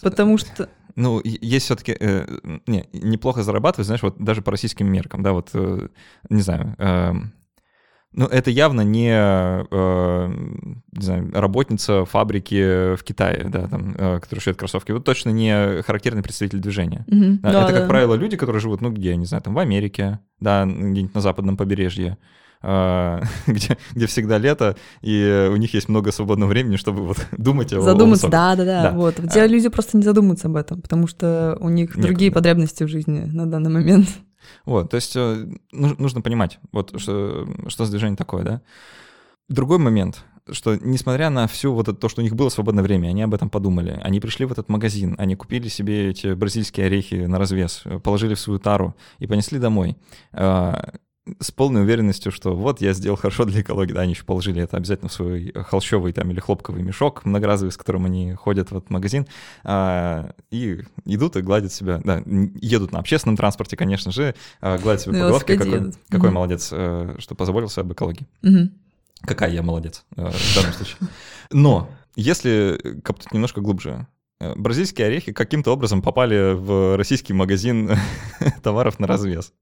[0.02, 0.68] Потому что...
[0.94, 2.26] Ну, есть все-таки, э,
[2.66, 5.88] не, неплохо зарабатывать, знаешь, вот даже по российским меркам, да, вот, э,
[6.29, 7.12] не знаю, э,
[8.16, 10.29] ну, это явно не, э,
[10.92, 14.90] не знаю, работница фабрики в Китае, да, там, э, которая шьет кроссовки.
[14.92, 17.05] Вот точно не характерный представитель движения.
[17.09, 17.40] Mm-hmm.
[17.42, 17.87] Да, это, да, как да.
[17.88, 21.59] правило, люди, которые живут, ну, где, не знаю, там, в Америке, да, где-нибудь на западном
[21.59, 22.16] побережье,
[22.62, 27.70] э, где, где всегда лето, и у них есть много свободного времени, чтобы вот думать
[27.74, 28.92] о Задуматься, да, да, да, да.
[28.92, 29.18] Вот.
[29.18, 29.46] Где а...
[29.46, 32.07] люди просто не задумываются об этом, потому что у них Некуда.
[32.07, 34.09] другие потребности в жизни на данный момент.
[34.64, 38.62] Вот, то есть э, нужно понимать, вот что, что за движение такое, да.
[39.48, 43.09] Другой момент, что несмотря на все вот это, то, что у них было свободное время,
[43.09, 44.00] они об этом подумали.
[44.02, 48.40] Они пришли в этот магазин, они купили себе эти бразильские орехи на развес, положили в
[48.40, 49.96] свою тару и понесли домой.
[51.40, 53.92] С полной уверенностью, что вот я сделал хорошо для экологии.
[53.92, 57.76] Да, они еще положили это обязательно в свой холщовый там или хлопковый мешок многоразовый, с
[57.76, 59.26] которым они ходят в этот магазин,
[59.64, 62.22] а, и идут и гладят себя, да,
[62.60, 67.16] едут на общественном транспорте, конечно же, а, гладят себя по головке, какой, какой молодец, а,
[67.18, 68.26] что позаботился об экологии.
[68.42, 68.70] Угу.
[69.22, 70.96] Какая я молодец а, в данном случае.
[71.50, 74.06] Но если копнуть немножко глубже,
[74.40, 77.90] э, бразильские орехи каким-то образом попали в российский магазин
[78.62, 79.52] товаров на развес.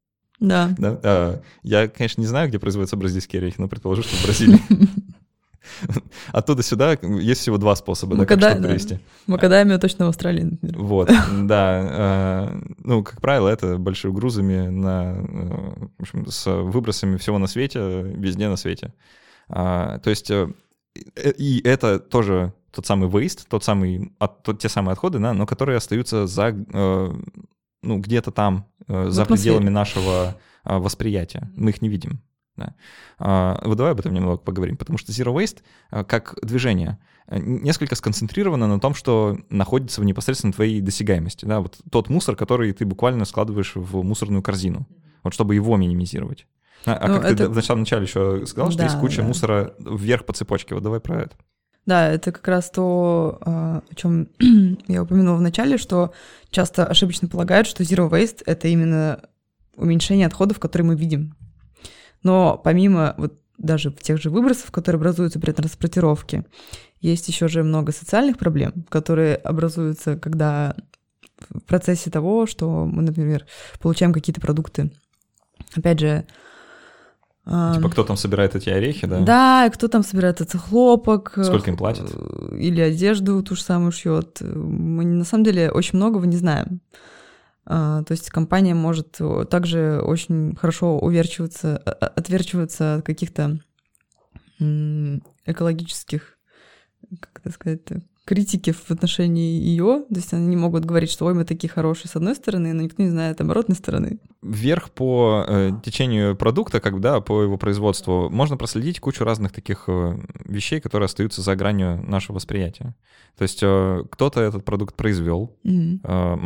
[0.49, 0.75] Да.
[0.79, 1.01] да?
[1.03, 4.61] А, я, конечно, не знаю, где производятся бразильские орехи, но предположу, что в Бразилии.
[6.33, 8.99] Оттуда сюда есть всего два способа, да, как привезти.
[9.27, 10.79] Макадамия точно в Австралии, например.
[10.79, 11.09] Вот,
[11.43, 11.89] да.
[11.91, 17.47] А, ну, как правило, это большими грузами на, э, в общем, с выбросами всего на
[17.47, 18.93] свете, везде на свете.
[19.49, 20.49] А, то есть, э,
[21.37, 25.77] и это тоже тот самый waste, тот самый, тот, те самые отходы, да, но которые
[25.77, 27.15] остаются за э,
[27.85, 31.51] ну, где-то там, э, за пределами нашего э, восприятия.
[31.57, 32.21] Мы их не видим.
[32.57, 32.75] Да.
[33.19, 36.99] А, вот давай об этом немного поговорим, потому что Zero Waste э, как движение
[37.31, 41.47] несколько сконцентрировано на том, что находится в непосредственно твоей досягаемости.
[41.47, 41.61] Да?
[41.61, 44.87] Вот тот мусор, который ты буквально складываешь в мусорную корзину,
[45.23, 46.47] вот чтобы его минимизировать.
[46.85, 47.37] А, а ну, как это...
[47.45, 49.29] ты в начале, начале еще сказал, что да, есть куча да.
[49.29, 50.75] мусора вверх по цепочке.
[50.75, 51.37] Вот давай про это.
[51.87, 54.29] Да, это как раз то, а, о чем
[54.89, 56.13] я упомянула в начале, что
[56.51, 59.21] часто ошибочно полагают, что zero waste— это именно
[59.77, 61.37] уменьшение отходов, которые мы видим.
[62.23, 66.45] Но помимо вот даже тех же выбросов, которые образуются при транспортировке,
[67.01, 70.75] есть еще же много социальных проблем, которые образуются, когда
[71.51, 73.47] в процессе того, что мы, например,
[73.81, 74.91] получаем какие-то продукты.
[75.75, 76.27] Опять же,
[77.45, 79.21] Типа, кто там собирает эти орехи, да?
[79.21, 81.33] Да, кто там собирает этот хлопок.
[81.43, 82.11] Сколько им платят?
[82.53, 84.41] Или одежду ту же самую шьет.
[84.41, 86.81] Мы на самом деле очень многого не знаем.
[87.67, 93.59] А, то есть компания может также очень хорошо уверчиваться, отверчиваться от каких-то
[94.59, 96.39] экологических,
[97.21, 97.81] как это сказать,
[98.25, 102.09] критики в отношении ее, то есть они не могут говорить, что ой, мы такие хорошие
[102.09, 104.19] с одной стороны, но никто не знает оборотной стороны.
[104.45, 109.85] Вверх по э, течению продукта, как да, по его производству, можно проследить кучу разных таких
[109.87, 112.95] э, вещей, которые остаются за гранью нашего восприятия.
[113.39, 116.01] То есть э, кто-то этот продукт произвел mm-hmm.
[116.05, 116.37] э,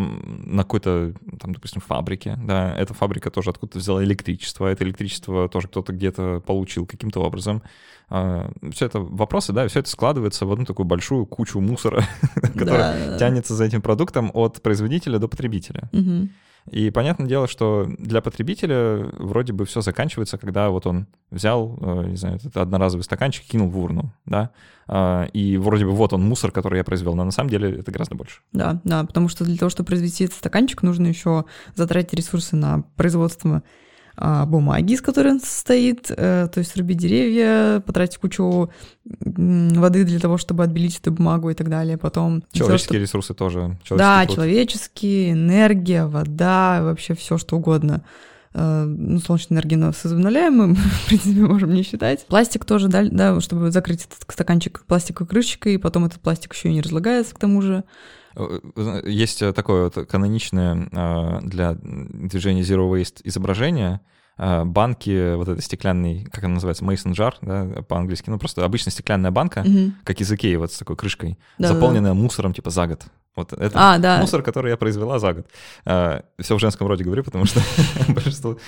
[0.46, 5.68] на какой-то, там, допустим, фабрике, да, эта фабрика тоже откуда-то взяла электричество, это электричество тоже
[5.68, 7.62] кто-то где-то получил каким-то образом.
[8.10, 12.04] Э, все это вопросы, да, все это складывается в одну такую большую кучу мусора,
[12.54, 15.90] который тянется за этим продуктом от производителя до потребителя.
[16.70, 22.06] И понятное дело, что для потребителя вроде бы все заканчивается, когда вот он взял, э,
[22.08, 24.50] не знаю, этот одноразовый стаканчик, кинул в урну, да,
[24.86, 27.92] а, и вроде бы вот он мусор, который я произвел, но на самом деле это
[27.92, 28.40] гораздо больше.
[28.52, 32.82] Да, да, потому что для того, чтобы произвести этот стаканчик, нужно еще затратить ресурсы на
[32.96, 33.62] производство
[34.46, 38.70] бумаги, из которой он состоит, э, то есть рубить деревья, потратить кучу
[39.04, 41.96] воды для того, чтобы отбелить эту бумагу и так далее.
[41.96, 43.78] Потом человеческие все, ресурсы тоже.
[43.90, 44.36] Да, труд.
[44.36, 48.02] человеческие, энергия, вода, вообще все что угодно.
[48.54, 52.26] Э, ну, солнечная энергия нас возобновляемым, в принципе, можем не считать.
[52.26, 56.70] Пластик тоже, да, да, чтобы закрыть этот стаканчик пластиковой крышечкой, и потом этот пластик еще
[56.70, 57.84] и не разлагается к тому же.
[58.38, 64.00] Э, есть э, такое вот каноничное э, для движения Zero Waste изображение,
[64.38, 69.32] банки, вот это стеклянный, как она называется, mason jar, да, по-английски, ну просто обычная стеклянная
[69.32, 69.90] банка, угу.
[70.04, 72.14] как из Икеи, вот с такой крышкой, да, заполненная да.
[72.14, 73.02] мусором типа за год.
[73.34, 74.20] Вот это а, да.
[74.20, 75.46] мусор, который я произвела за год.
[76.38, 77.60] Все в женском роде говорю, потому что
[78.08, 78.58] большинство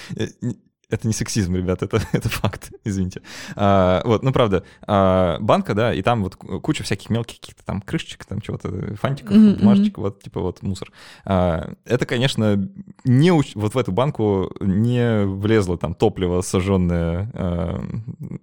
[0.91, 3.23] это не сексизм, ребят, это, это факт, извините.
[3.57, 7.81] А, вот, ну правда, а, банка, да, и там вот куча всяких мелких каких-то там
[7.81, 9.59] крышечек, там чего-то, фантиков, mm-hmm.
[9.59, 10.91] бумажечек, вот типа вот мусор.
[11.25, 12.69] А, это, конечно,
[13.05, 13.55] не уч...
[13.55, 17.83] вот в эту банку не влезло там топливо сожженное, а,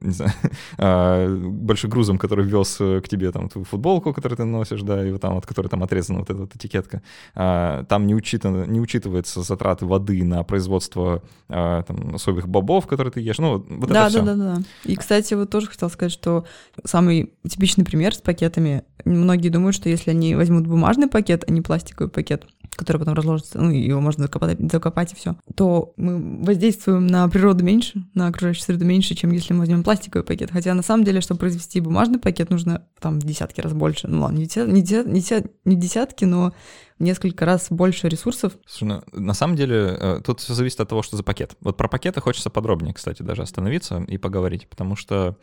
[0.01, 0.31] не знаю,
[0.77, 5.12] а, большим грузом, который вез к тебе там твою футболку, которую ты носишь, да, и
[5.12, 7.01] вот там, от которой там отрезана вот эта вот этикетка.
[7.36, 12.88] А, там не, учитано, не учитывается затраты воды на производство а, там, особенно соевых бобов,
[12.88, 13.38] которые ты ешь.
[13.38, 14.21] Ну, вот да, это все.
[14.21, 14.62] Да, да, да.
[14.86, 16.45] И, кстати, вот тоже хотел сказать, что
[16.84, 18.84] самый типичный пример с пакетами.
[19.06, 22.45] Многие думают, что если они возьмут бумажный пакет, а не пластиковый пакет,
[22.77, 27.63] который потом разложится, ну, его можно закопать, закопать и все, то мы воздействуем на природу
[27.63, 30.51] меньше, на окружающую среду меньше, чем если мы возьмем пластиковый пакет.
[30.51, 34.07] Хотя на самом деле, чтобы произвести бумажный пакет, нужно там десятки раз больше.
[34.07, 36.53] Ну ладно, не, десят, не, десят, не десятки, но
[36.99, 38.53] несколько раз больше ресурсов.
[38.65, 41.55] Слушай, ну, на самом деле э, тут все зависит от того, что за пакет.
[41.61, 45.37] Вот про пакеты хочется подробнее, кстати, даже остановиться и поговорить, потому что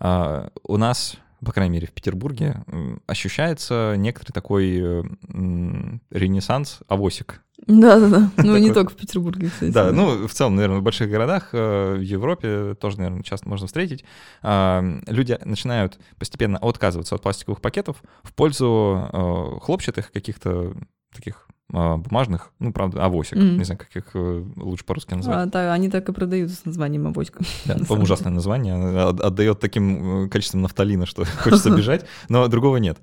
[0.00, 2.64] э, у нас по крайней мере, в Петербурге,
[3.06, 5.02] ощущается некоторый такой э,
[6.10, 7.42] ренессанс авосик.
[7.66, 9.70] Да-да-да, ну не только в Петербурге, кстати.
[9.70, 14.04] Да, ну в целом, наверное, в больших городах, в Европе тоже, наверное, часто можно встретить.
[14.42, 20.74] А, люди начинают постепенно отказываться от пластиковых пакетов в пользу хлопчатых каких-то
[21.14, 23.56] таких бумажных, ну, правда, авосик, mm.
[23.56, 25.36] не знаю, как их э, лучше по-русски назвать.
[25.36, 27.42] А, да, они так и продаются с названием авосика.
[27.64, 32.98] Да, по ужасное название, отдает таким э, количеством нафталина, что хочется бежать, но другого нет.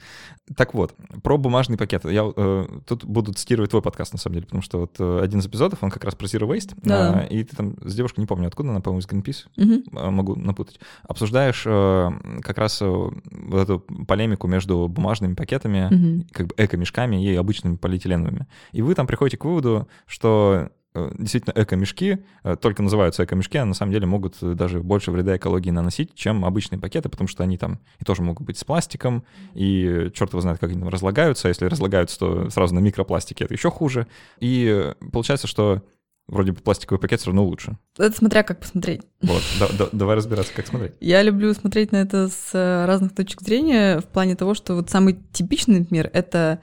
[0.56, 2.06] Так вот, про бумажный пакет.
[2.06, 5.40] Я э, тут буду цитировать твой подкаст, на самом деле, потому что вот э, один
[5.40, 7.24] из эпизодов, он как раз про Zero Waste, да.
[7.24, 10.12] э, и ты там с девушкой, не помню откуда, она, по-моему, из Greenpeace, угу.
[10.12, 12.10] могу напутать, обсуждаешь э,
[12.42, 16.26] как раз э, вот эту полемику между бумажными пакетами, угу.
[16.32, 18.48] как бы эко-мешками и обычными полиэтиленовыми.
[18.72, 23.66] И вы там приходите к выводу, что Э, действительно эко-мешки, э, только называются эко-мешки, а
[23.66, 27.58] на самом деле могут даже больше вреда экологии наносить, чем обычные пакеты, потому что они
[27.58, 29.24] там и тоже могут быть с пластиком,
[29.56, 33.46] и черт его знает, как они там разлагаются, а если разлагаются, то сразу на микропластике
[33.46, 34.06] это еще хуже.
[34.40, 35.82] И получается, что
[36.28, 37.76] вроде бы пластиковый пакет все равно лучше.
[37.98, 39.02] Это смотря как посмотреть.
[39.22, 40.94] Вот, да, да, давай разбираться, как смотреть.
[41.00, 44.92] Я люблю смотреть на это с э, разных точек зрения, в плане того, что вот
[44.92, 46.60] самый типичный, например, это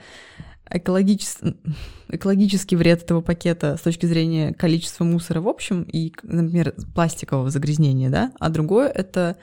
[0.70, 1.56] экологический,
[2.08, 8.10] экологический вред этого пакета с точки зрения количества мусора в общем и, например, пластикового загрязнения,
[8.10, 9.36] да, а другое— это,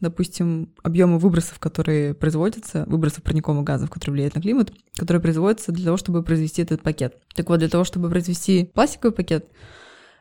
[0.00, 5.84] допустим, объемы выбросов, которые производятся, выбросов парниковых газов, которые влияют на климат, которые производятся для
[5.84, 7.16] того, чтобы произвести этот пакет.
[7.34, 9.46] Так вот, для того, чтобы произвести пластиковый пакет,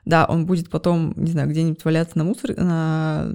[0.05, 3.33] да, он будет потом, не знаю, где-нибудь валяться на мусор, на,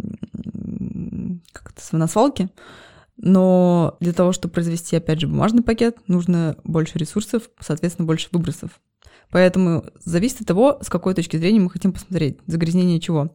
[1.53, 2.51] как это, на свалке,
[3.21, 8.81] Но для того, чтобы произвести, опять же, бумажный пакет, нужно больше ресурсов, соответственно, больше выбросов.
[9.31, 12.39] Поэтому зависит от того, с какой точки зрения мы хотим посмотреть.
[12.47, 13.35] Загрязнение чего?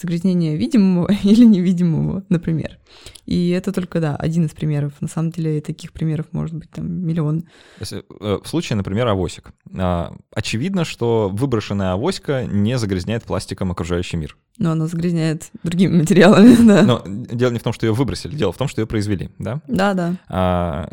[0.00, 2.78] Загрязнение видимого или невидимого, например.
[3.26, 4.92] И это только, да, один из примеров.
[5.00, 7.44] На самом деле таких примеров может быть там миллион.
[7.80, 9.52] Если, э, в случае, например, авосик.
[9.76, 14.36] А, очевидно, что выброшенная авоська не загрязняет пластиком окружающий мир.
[14.58, 16.82] Но она загрязняет другими материалами, да.
[16.82, 19.60] Но дело не в том, что ее выбросили, дело в том, что ее произвели, да?
[19.68, 20.16] Да, да.
[20.28, 20.90] А,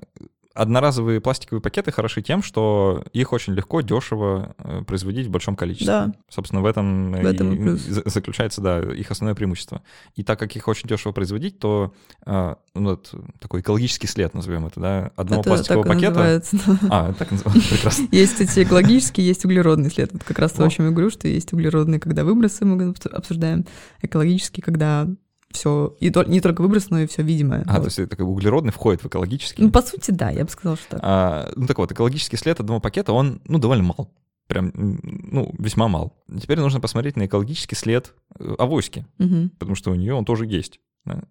[0.54, 5.88] одноразовые пластиковые пакеты хороши тем, что их очень легко, дешево э, производить в большом количестве.
[5.88, 6.14] Да.
[6.30, 7.82] Собственно, в этом, В этом и плюс.
[7.82, 9.82] за- заключается, да, их основное преимущество.
[10.16, 11.94] И так как их очень дешево производить, то
[12.26, 16.10] э, ну, вот такой экологический след, назовем это, да, одного это пластикового так пакета.
[16.12, 16.58] называется.
[16.66, 16.78] да.
[16.90, 18.08] А, так называется, прекрасно.
[18.12, 20.12] Есть, кстати, экологический, есть углеродный след.
[20.12, 20.70] Вот как раз то, О.
[20.70, 23.66] чем я говорю, что есть углеродный, когда выбросы мы обсу- обсуждаем,
[24.02, 25.08] экологический, когда
[25.52, 27.64] все, и то- не только выброс, но и все видимое.
[27.68, 27.80] А, Вот.
[27.82, 29.62] то есть это как бы углеродный входит в экологический.
[29.64, 31.00] Ну, по сути, да, я бы сказала, что так.
[31.04, 34.12] А, ну так вот, экологический след одного пакета, он, ну, довольно мал.
[34.48, 36.14] Прям, ну, весьма мал.
[36.42, 39.06] Теперь нужно посмотреть на экологический след э, авоськи.
[39.18, 39.50] Мгм.
[39.52, 40.80] потому что у нее он тоже есть.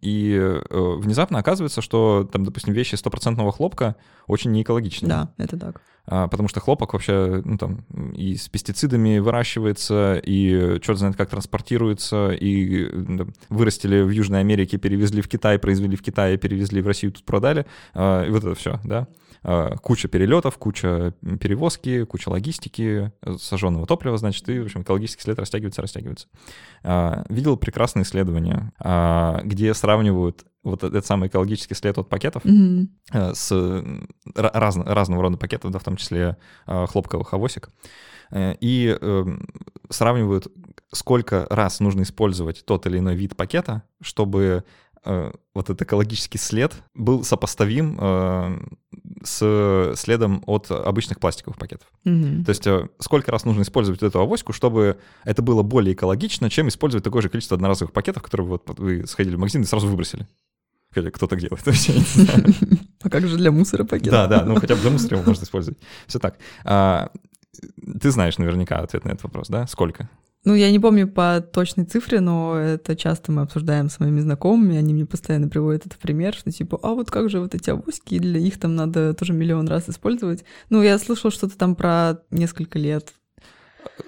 [0.01, 3.95] И э, внезапно оказывается, что там, допустим, вещи стопроцентного хлопка
[4.27, 5.09] очень неэкологичны.
[5.09, 5.81] Да, это так.
[6.07, 11.31] А, потому что хлопок вообще ну, там, и с пестицидами выращивается, и черт знает как
[11.31, 16.87] транспортируется, и да, вырастили в Южной Америке, перевезли в Китай, произвели в Китае, перевезли в
[16.89, 17.65] Россию, тут продали.
[17.95, 19.07] А, и вот это все, да.
[19.43, 25.23] А, куча перелетов, куча перевозки, куча логистики, э, сожженного топлива, значит, и, в общем, экологический
[25.23, 26.29] след растягивается, растягивается.
[26.83, 32.43] А, видел прекрасное исследование, а, где сравнивают вот этот самый экологический след от пакетов
[33.13, 33.83] э, с э,
[34.35, 37.71] ра- разно- разного рода пакетов, да, в том числе э, хлопковых авосик,
[38.31, 39.25] э, и э,
[39.89, 40.49] сравнивают,
[40.93, 46.75] сколько раз нужно использовать тот или иной вид пакета, чтобы э, вот этот экологический след
[46.95, 48.59] был сопоставим э,
[49.25, 51.89] с следом от обычных пластиковых пакетов.
[52.05, 52.45] Мгм.
[52.45, 56.69] То есть э, сколько раз нужно использовать эту авоську, чтобы это было более экологично, чем
[56.69, 60.27] использовать такое же количество одноразовых пакетов, которые вот вы сходили в магазин и сразу выбросили.
[60.93, 61.65] Хотя кто так делает?
[61.67, 62.45] Вообще не знаю.
[63.03, 64.11] А как же для мусора пакет?
[64.11, 65.79] Да, да, ну хотя бы для мусора его можно использовать.
[66.07, 66.37] Все так.
[66.65, 67.11] А,
[67.99, 69.67] ты знаешь наверняка ответ на этот вопрос, да?
[69.67, 70.11] Сколько?
[70.45, 74.79] Ну, я не помню по точной цифре, но это часто мы обсуждаем с моими знакомыми,
[74.79, 78.19] они мне постоянно приводят этот пример, что типа, а вот как же вот эти авоськи,
[78.19, 80.45] для них там надо тоже миллион раз использовать.
[80.71, 83.13] Ну, я слышала что-то там про несколько лет.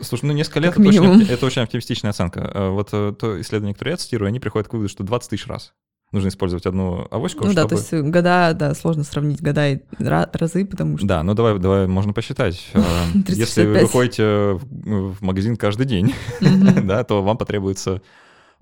[0.00, 2.50] Слушай, ну несколько лет это очень, это очень оптимистичная оценка.
[2.54, 5.46] А, Вот э, то исследование, которое я цитирую, они приходят к выводу, что 20 тысяч
[5.46, 5.74] раз
[6.12, 7.76] нужно использовать одну авоську, ну да, чтобы...
[7.76, 11.06] то есть года, да, сложно сравнить года и ра- разы, потому что...
[11.06, 12.64] Да, ну давай, давай, можно посчитать.
[12.74, 12.80] А,
[13.28, 13.82] Если вы 365.
[13.82, 14.24] выходите
[14.60, 16.14] в магазин каждый день,
[16.84, 18.02] да, то вам потребуется,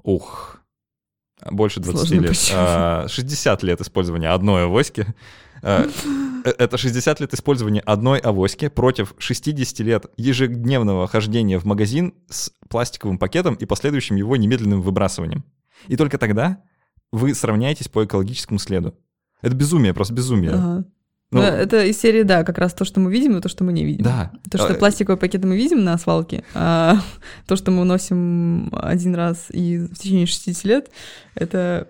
[0.02, 0.60] ух,
[1.50, 2.28] больше 20 Сложно лет.
[2.30, 2.54] посчитать.
[2.56, 5.06] А, 60 лет использования одной авоськи.
[5.62, 5.86] А,
[6.44, 12.52] э, Это 60 лет использования одной авоськи против 60 лет ежедневного хождения в магазин с
[12.68, 15.44] пластиковым пакетом и последующим его немедленным выбрасыванием.
[15.88, 16.62] И только тогда
[17.12, 18.94] вы сравняетесь по экологическому следу.
[19.42, 20.53] Это безумие, просто безумие.
[20.53, 20.85] Ага.
[21.33, 23.73] Ну, это из серии, да, как раз то, что мы видим, и то, что мы
[23.73, 24.05] не видим.
[24.05, 24.33] да.
[24.51, 27.01] То, что А, пластиковые пакеты мы видим на свалке, а
[27.46, 30.90] то, что мы уносим один раз и в течение 60 лет,
[31.37, 31.88] это...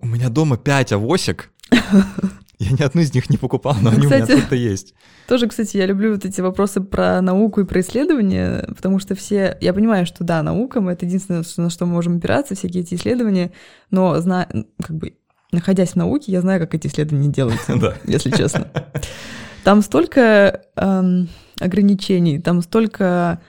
[0.00, 1.50] У меня дома 5 авосик.
[2.58, 4.94] Я ни одну из них не покупал, но Ну, они у меня кстати, откуда-то есть.
[5.28, 9.58] Тоже, кстати, я люблю вот эти вопросы про науку и про исследования, потому что все...
[9.60, 12.94] Я понимаю, что да, наука, мы это единственное, на что мы можем опираться, всякие эти
[12.94, 13.52] исследования,
[13.90, 14.48] но зна...
[14.82, 15.14] как бы,
[15.52, 17.94] находясь в науке, я знаю, как эти исследования делаются, Да.
[18.04, 18.68] если честно.
[19.64, 21.28] Там столько эм,
[21.60, 23.40] ограничений, там столько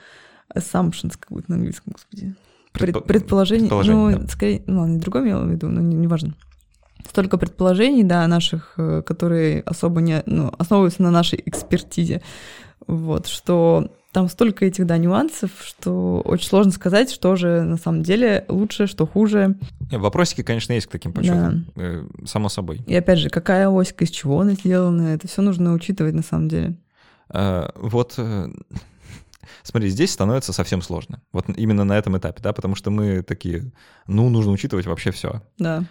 [0.53, 2.35] assumptions, как будет на английском, господи.
[2.73, 3.61] Пред- Предпо- предположений.
[3.61, 4.27] предположений, ну, да.
[4.27, 6.33] скорее, ну, ладно, другое имела в виду, но не- неважно.
[7.07, 12.21] Столько предположений, да, наших, э, которые особо не, ну, основываются на нашей экспертизе.
[12.85, 18.01] Вот, что там столько этих, да, нюансов, что очень сложно сказать, что же на самом
[18.01, 19.55] деле лучше, что хуже.
[19.91, 21.67] Вопросики, конечно, есть к таким подсчетам.
[21.75, 22.81] Э, Само собой.
[22.87, 26.47] И опять же, какая оська, из чего она сделана, это все нужно учитывать на самом
[26.47, 26.77] деле.
[27.29, 28.47] Э, Вот, э,
[29.63, 31.21] смотри, здесь становится совсем сложно.
[31.31, 33.71] Вот именно на этом этапе, да, потому что мы такие,
[34.07, 35.41] ну, нужно учитывать вообще все.
[35.59, 35.83] Да.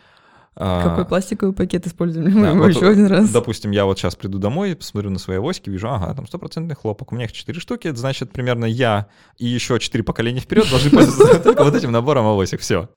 [0.56, 2.42] Какой пластиковый пакет использовали мы А.
[2.44, 3.30] да, его вот, еще один раз.
[3.30, 7.12] Допустим, я вот сейчас приду домой, посмотрю на свои авоськи, вижу, ага, там стопроцентный хлопок,
[7.12, 10.90] у меня их 4 штуки, это значит, примерно я и еще 4 поколения вперед должны
[10.90, 12.60] пользоваться только вот этим набором авосик.
[12.60, 12.88] Все.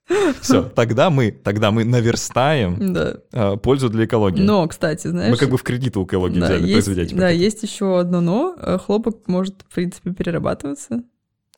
[0.41, 0.63] Все.
[0.63, 2.95] Тогда мы, тогда мы наверстаем
[3.33, 4.41] э, пользу для экологии.
[4.41, 5.31] Но, кстати, знаешь...
[5.31, 8.55] Мы как бы в кредит у экологии взяли, произведя да, есть еще одно но.
[8.57, 11.03] Э, Хлопок может, в принципе, перерабатываться.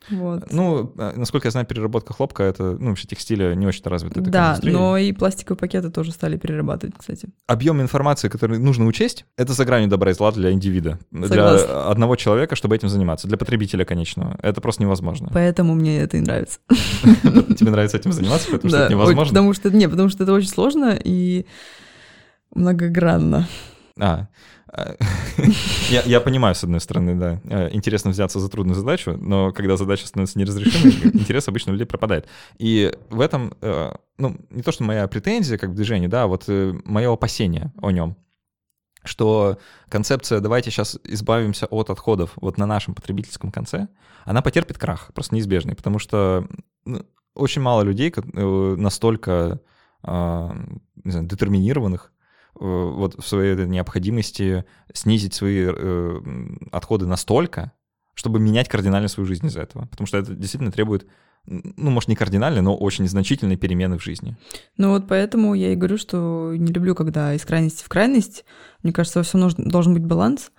[0.10, 0.52] Вот.
[0.52, 4.22] Ну, э, насколько я знаю, переработка хлопка, это, ну, вообще текстиля не очень-то развита.
[4.22, 4.74] Да, индустрия.
[4.74, 7.30] но и пластиковые пакеты тоже стали перерабатывать, кстати.
[7.48, 11.68] Объем информации, который нужно учесть, это за гранью добра и зла для индивида, Согласна.
[11.68, 14.38] для одного человека, чтобы этим заниматься, для потребителя конечного.
[14.42, 15.30] Это просто невозможно.
[15.34, 16.60] Поэтому мне это и нравится.
[16.70, 19.30] Тебе нравится этим заниматься, потому что это невозможно?
[19.30, 21.46] Потому что, не, потому что это очень сложно и
[22.54, 23.48] многогранно.
[24.00, 24.28] А,
[24.61, 24.61] а,
[25.90, 27.42] я, я понимаю, с одной стороны, да.
[27.46, 31.86] Э, Интересно взяться за трудную задачу, но когда задача становится неразрешимой, интерес обычно у людей
[31.86, 32.28] пропадает.
[32.58, 36.28] И в этом, э, ну, не то, что моя претензия как в движении, да, а
[36.28, 38.16] вот мое опасение о нем,
[39.04, 39.58] что
[39.90, 43.88] концепция «давайте сейчас избавимся от отходов» вот на нашем потребительском конце,
[44.26, 46.48] она потерпит крах, просто неизбежный, потому что
[46.86, 49.60] ну, очень мало людей ко- э, настолько
[50.04, 50.56] а,
[51.04, 52.11] не знаю, детерминированных, э,
[52.56, 56.22] вот в своей этой необходимости снизить свои э,
[56.72, 57.72] отходы настолько,
[58.14, 59.86] чтобы менять кардинально свою жизнь из-за этого.
[59.88, 61.08] Потому что это действительно требует,
[61.46, 64.38] ну, может, не кардинальной, но очень значительной перемены в жизни.
[64.78, 68.46] Ну вот поэтому я и говорю, что не люблю, когда из крайности в крайность.
[68.84, 70.52] Мне кажется, во всем должен быть баланс.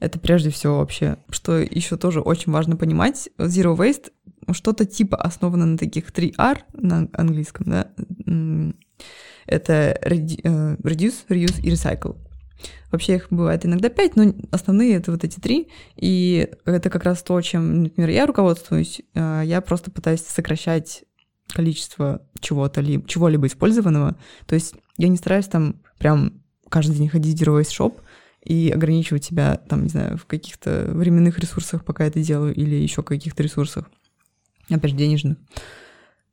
[0.00, 3.28] Это прежде всего вообще, что еще тоже очень важно понимать.
[3.38, 4.12] Zero Waste
[4.52, 7.90] что-то типа основано на таких 3R на английском, да.
[9.48, 12.16] Это э, Reduce, Reuse и Recycle.
[12.90, 15.68] Вообще их бывает иногда пять, но основные это вот эти три.
[15.96, 19.02] И это как раз то, чем, например, я руководствуюсь.
[19.14, 21.04] Э, Я просто пытаюсь сокращать
[21.52, 24.16] количество чего-то, ли, чего-либо использованного.
[24.46, 27.94] То есть я не стараюсь там прям каждый день ходить в Zero Shop
[28.44, 33.02] и ограничивать себя, там, не знаю, в каких-то временных ресурсах, пока это делаю, или еще
[33.02, 33.90] каких-то ресурсах,
[34.70, 35.38] опять же, денежных.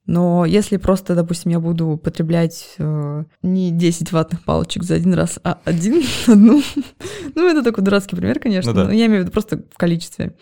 [0.06, 5.40] Но если просто, допустим, я буду потреблять э, не 10 ватных палочек за один раз,
[5.44, 6.62] а один, одну,
[7.34, 8.86] ну, это такой дурацкий пример, конечно, Ну да.
[8.86, 10.36] но я имею в виду просто в количестве.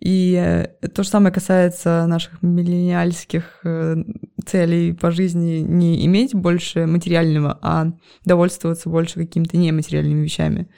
[0.00, 3.96] И э, то же самое касается наших миллениальских э,
[4.44, 7.92] целей по жизни не иметь больше материального, а
[8.26, 10.68] довольствоваться больше какими-то нематериальными вещами.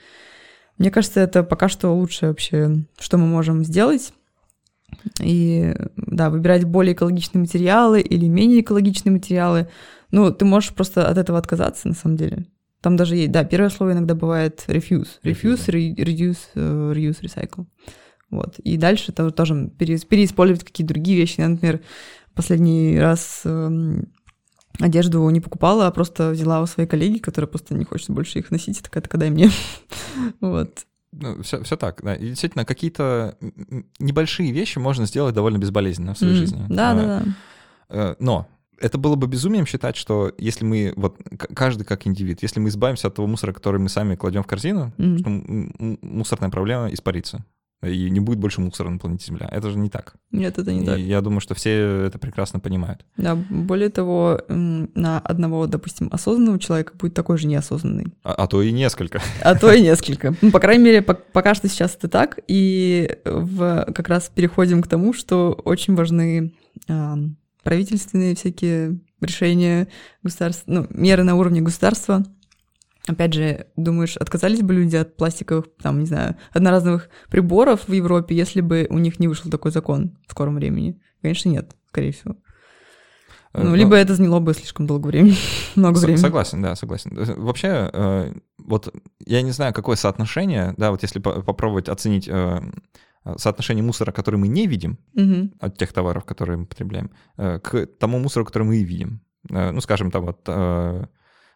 [0.77, 4.13] Мне кажется, это пока что лучшее вообще, что мы можем сделать.
[5.21, 9.67] И да, выбирать более экологичные материалы или менее экологичные материалы.
[10.11, 12.47] Ну, ты можешь просто от этого отказаться, на самом деле.
[12.81, 15.07] Там даже есть, да, первое слово иногда бывает refuse.
[15.23, 17.65] Refuse, re- reduce, э, reuse, recycle.
[18.29, 18.59] Вот.
[18.59, 21.41] И дальше тоже, тоже пере- переиспользовать какие-то другие вещи.
[21.41, 21.81] Я, например,
[22.35, 24.07] последний раз эм,
[24.79, 28.51] одежду не покупала, а просто взяла у своей коллеги, которая просто не хочет больше их
[28.51, 29.49] носить, и такая, «Так, дай мне.
[30.39, 30.85] Вот.
[31.41, 32.15] Все, все так, да.
[32.15, 33.37] И действительно, какие-то
[33.99, 36.65] небольшие вещи можно сделать довольно безболезненно в своей М, жизни.
[36.69, 37.25] Да, А, да, да.
[37.89, 38.47] Э, Но
[38.79, 41.17] это было бы безумием считать, что если мы, вот
[41.55, 44.93] каждый как индивид, если мы избавимся от того мусора, который мы сами кладем в корзину,
[44.97, 45.17] Мгм.
[45.19, 45.29] что
[46.05, 47.43] мусорная проблема испарится.
[47.81, 49.47] И не будет больше мусора на планете Земля.
[49.49, 50.15] Это же не так.
[50.31, 50.97] Нет, это не И так.
[50.99, 53.05] я думаю, что все это прекрасно понимают.
[53.15, 58.13] Да, более того, на одного, допустим, осознанного человека будет такой же неосознанный.
[58.23, 59.21] А, а то и несколько.
[59.41, 60.35] А то и несколько.
[60.41, 62.39] Ну, по крайней мере, пок- пока что сейчас это так.
[62.47, 66.53] И в, как раз переходим к тому, что очень важны
[66.89, 67.17] а,
[67.63, 69.87] правительственные всякие решения
[70.23, 72.25] государств, ну, меры на уровне государства.
[73.09, 78.35] Опять же, думаешь, отказались бы люди от пластиковых, там, не знаю, одноразовых приборов в Европе,
[78.35, 81.01] если бы у них не вышел такой закон в скором времени?
[81.21, 82.35] Конечно, нет, скорее всего.
[83.53, 85.35] Э, Ну, ну, либо это заняло бы слишком долго времени,
[85.75, 86.21] много С- времени.
[86.21, 87.17] Согласен, да, согласен.
[87.17, 88.93] Э, Вообще, э, вот
[89.25, 92.59] я не знаю, какое соотношение, да, вот если по- попробовать оценить э,
[93.37, 95.53] соотношение мусора, который мы не видим Мгм.
[95.59, 99.21] от тех товаров, которые мы потребляем, э, к тому мусору, который мы и видим.
[99.49, 100.47] Ну, скажем, там вот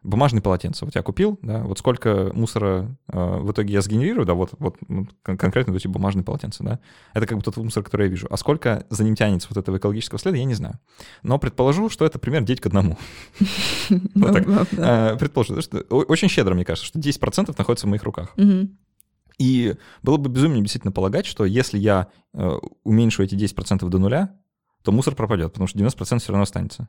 [0.04, 0.86] бумажные полотенца.
[0.86, 4.78] Вот я купил, да, вот сколько мусора э, в итоге я сгенерирую, да, вот, вот
[4.88, 6.80] ну, кон- конкретно вот эти бумажные полотенца, да,
[7.14, 8.28] это как бы тот мусор, который я вижу.
[8.30, 10.80] А сколько за ним тянется вот этого экологического следа, я не знаю.
[11.24, 12.96] Но предположу, что это примерно 9 к 1.
[14.16, 14.46] Вот так.
[14.46, 15.12] Да, да.
[15.14, 18.34] Э, Предположу, что очень щедро, мне кажется, что 10% находится в моих руках.
[19.40, 22.52] И было бы безумие действительно полагать, что если я э,
[22.84, 24.36] уменьшу эти 10% до нуля,
[24.84, 26.88] то мусор пропадет, потому что 90% все равно останется.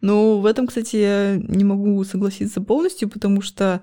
[0.00, 3.82] Ну, в этом, кстати, я не могу согласиться полностью, потому что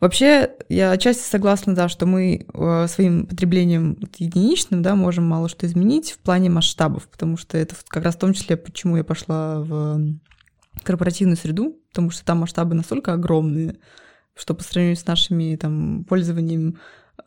[0.00, 5.66] вообще я отчасти согласна, да, что мы э, своим потреблением единичным, да, можем мало что
[5.66, 9.60] изменить в плане масштабов, потому что это как раз в том числе, почему я пошла
[9.60, 10.18] в
[10.82, 13.76] корпоративную среду, потому что там масштабы настолько огромные,
[14.34, 16.78] что по сравнению с нашими там пользованием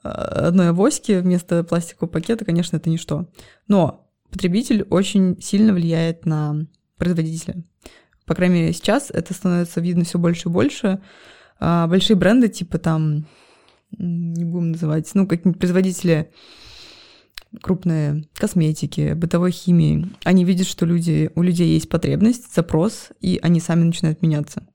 [0.04, 3.28] э, одной авоськи вместо пластикового пакета, конечно, это ничто.
[3.68, 6.68] Но потребитель очень сильно влияет на
[6.98, 7.64] производителя.
[8.32, 11.02] По крайней мере, сейчас это становится видно все больше и больше.
[11.60, 13.26] А, Большие бренды, типа там,
[13.92, 16.32] не будем называть, ну, какие-нибудь производители
[17.62, 23.60] крупные косметики, бытовой химии, они видят, что люди, у людей есть потребность, запрос, и они
[23.60, 24.66] сами начинают меняться.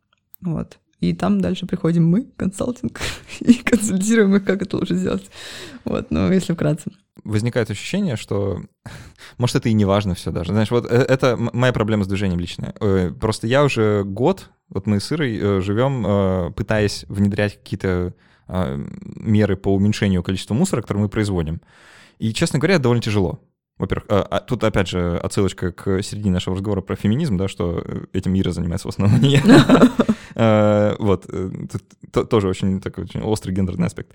[0.42, 0.78] Вот.
[1.00, 3.00] И там дальше приходим мы, консалтинг,
[3.40, 5.30] и консультируем их, как это лучше сделать.
[5.86, 6.90] Вот, ну, если вкратце.
[7.24, 8.60] Возникает ощущение, что,
[9.38, 10.52] может, это и не важно все даже.
[10.52, 12.74] Знаешь, вот э, это моя проблема с движением личная.
[12.80, 18.14] Э, просто я уже год, вот мы с Ирой э, живем, пытаясь внедрять какие-то
[18.48, 21.60] меры по уменьшению количества мусора, который мы производим.
[22.18, 23.40] И, честно говоря, довольно тяжело.
[23.78, 27.84] Во-первых, а, а, тут опять же отсылочка к середине нашего разговора про феминизм, да, что
[28.12, 30.96] этим Ира занимается в основном не я.
[30.98, 31.26] Вот,
[32.12, 34.14] тоже очень такой очень острый гендерный аспект.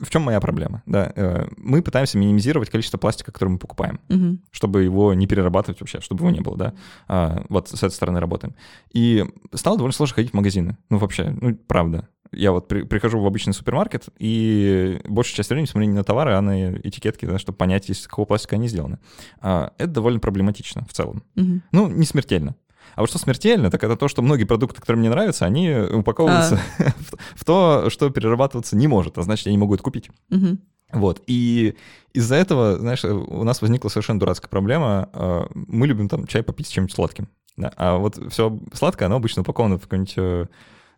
[0.00, 0.82] В чем моя проблема?
[0.86, 4.38] Да, э, мы пытаемся минимизировать количество пластика, который мы покупаем, угу.
[4.50, 6.74] чтобы его не перерабатывать вообще, чтобы его не было, да.
[7.08, 8.54] А, вот с этой стороны работаем.
[8.92, 9.24] И
[9.54, 10.76] стало довольно сложно ходить в магазины.
[10.90, 12.08] Ну, вообще, ну, правда.
[12.34, 16.32] Я вот при, прихожу в обычный супермаркет, и большую часть времени смотрю не на товары,
[16.32, 18.98] а на этикетки, да, чтобы понять, из какого пластика они сделаны.
[19.40, 21.22] А, это довольно проблематично в целом.
[21.36, 21.60] Угу.
[21.72, 22.56] Ну, не смертельно.
[22.94, 26.60] А вот что смертельно, так это то, что многие продукты, которые мне нравятся, они упаковываются
[26.78, 26.84] а.
[27.34, 30.10] в, то, что перерабатываться не может, а значит, я не могу это купить.
[30.30, 30.58] Угу.
[30.92, 31.74] Вот, и
[32.12, 35.08] из-за этого, знаешь, у нас возникла совершенно дурацкая проблема.
[35.12, 37.28] А, мы любим там чай попить с чем-нибудь сладким.
[37.56, 37.72] Да?
[37.76, 40.46] А вот все сладкое, оно обычно упаковано в какой-нибудь э,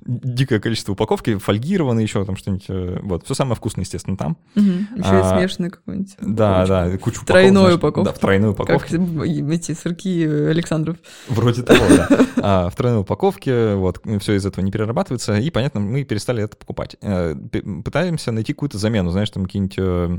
[0.07, 2.65] дикое количество упаковки, фольгировано еще там что-нибудь.
[2.69, 4.37] Э, вот, все самое вкусное, естественно, там.
[4.55, 4.65] Угу.
[4.65, 6.15] Еще а, и смешанное какое-нибудь.
[6.21, 8.05] Да, да, кучу Тройную упаковку.
[8.05, 8.99] Да, в тройной упаковке.
[8.99, 10.97] Как эти сырки Александров.
[11.29, 12.09] Вроде того, да.
[12.37, 16.57] А, в тройной упаковке, вот, все из этого не перерабатывается, и, понятно, мы перестали это
[16.57, 16.97] покупать.
[17.01, 20.19] Э, пытаемся найти какую-то замену, знаешь, там какие-нибудь, э,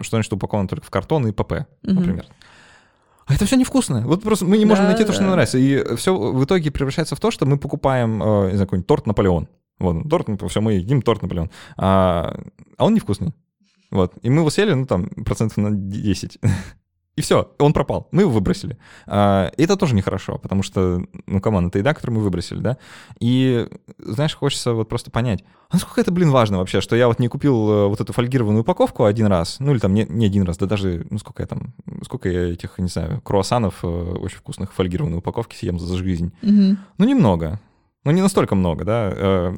[0.00, 2.24] что-нибудь, что упаковано только в картон и ПП, например.
[2.24, 2.34] Угу.
[3.26, 4.02] А это все невкусно.
[4.06, 5.58] Вот просто мы не можем да, найти то, что нам нравится.
[5.58, 9.06] И все в итоге превращается в то, что мы покупаем, э, не знаю, какой-нибудь торт
[9.06, 9.48] Наполеон.
[9.78, 11.50] Вот, торт, все, мы едим торт Наполеон.
[11.76, 12.38] А,
[12.78, 13.34] а он невкусный.
[13.90, 14.14] Вот.
[14.22, 16.38] И мы его съели, ну, там, процентов на 10.
[17.16, 18.08] И все, он пропал.
[18.12, 18.76] Мы его выбросили.
[19.06, 22.76] А, это тоже нехорошо, потому что, ну, come on, это еда, которую мы выбросили, да?
[23.20, 23.66] И,
[23.98, 27.28] знаешь, хочется вот просто понять, а насколько это, блин, важно вообще, что я вот не
[27.28, 30.58] купил э, вот эту фольгированную упаковку один раз, ну, или там не, не один раз,
[30.58, 31.72] да даже, ну, сколько я там,
[32.04, 36.32] сколько я этих, не знаю, круассанов э, очень вкусных фольгированной упаковке съем за жизнь.
[36.42, 36.76] Угу.
[36.98, 37.60] Ну, немного.
[38.04, 39.54] Ну, не настолько много, да.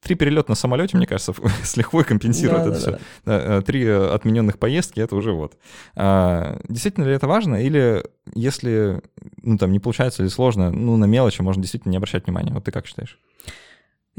[0.00, 2.90] Э, три перелета на самолете, мне кажется, с лихвой компенсируют да, это да, все.
[3.24, 3.58] Да.
[3.58, 5.56] Э, три отмененных поездки, это уже вот.
[5.96, 7.56] А, действительно ли это важно?
[7.56, 9.02] Или если
[9.42, 12.52] ну, там, не получается или сложно, ну, на мелочи можно действительно не обращать внимания?
[12.52, 13.18] Вот ты как считаешь?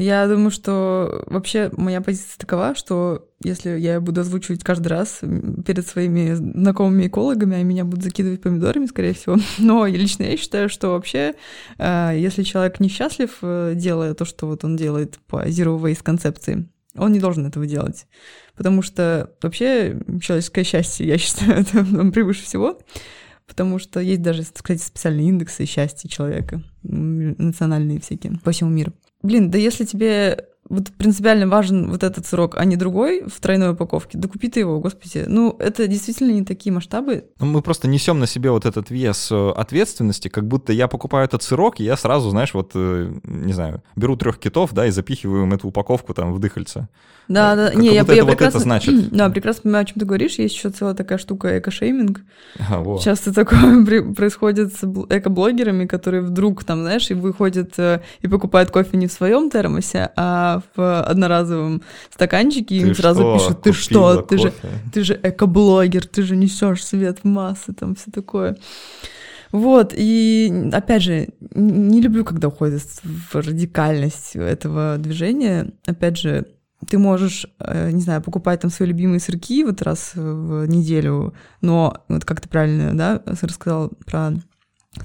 [0.02, 5.20] Я думаю, что вообще моя позиция такова, что если я буду озвучивать каждый раз
[5.64, 9.38] перед своими знакомыми экологами, а меня будут закидывать помидорами, скорее всего.
[9.60, 11.36] Но лично я считаю, что вообще,
[11.78, 16.68] э, если человек несчастлив, э, делая то, что вот он делает по Zero Waste концепции,
[16.96, 18.08] он не должен этого делать.
[18.56, 22.80] Потому что вообще человеческое счастье, я считаю, это превыше всего.
[23.46, 28.94] Потому что есть даже, кстати, специальные индексы счастья человека, национальные всякие, по всему миру.
[29.22, 33.72] Блин, да если тебе вот принципиально важен вот этот срок, а не другой в тройной
[33.72, 35.26] упаковке, да купи ты его, господи.
[35.28, 37.26] Ну, это действительно не такие масштабы.
[37.40, 41.26] Ну, мы просто несем на себе вот этот вес э, ответственности, как будто я покупаю
[41.26, 44.92] этот сырок, и я сразу, знаешь, вот, э, не знаю, беру трех китов, да, и
[44.92, 46.88] запихиваю им эту упаковку там в дыхальце.
[47.28, 49.10] Да, да, как, не, я, я это, прекрасно, вот это значит.
[49.12, 50.36] Да, прекрасно понимаю, о чем ты говоришь.
[50.36, 52.22] Есть еще целая такая штука экошейминг.
[52.70, 53.02] А, вот.
[53.02, 58.98] Часто такое происходит с экоблогерами, которые вдруг там, знаешь, и выходят э, и покупают кофе
[58.98, 63.34] не в своем термосе, а в одноразовом стаканчике, и им сразу что?
[63.34, 64.54] пишут: Ты что, ты же,
[64.94, 68.58] ты же экоблогер, ты же несешь свет в массы, там все такое.
[69.52, 75.74] Вот, и опять же, не люблю, когда уходит в радикальность этого движения.
[75.86, 76.48] Опять же,
[76.88, 82.04] ты можешь, э, не знаю, покупать там свои любимые сырки вот раз в неделю, но
[82.08, 84.34] вот как ты правильно, да, рассказал про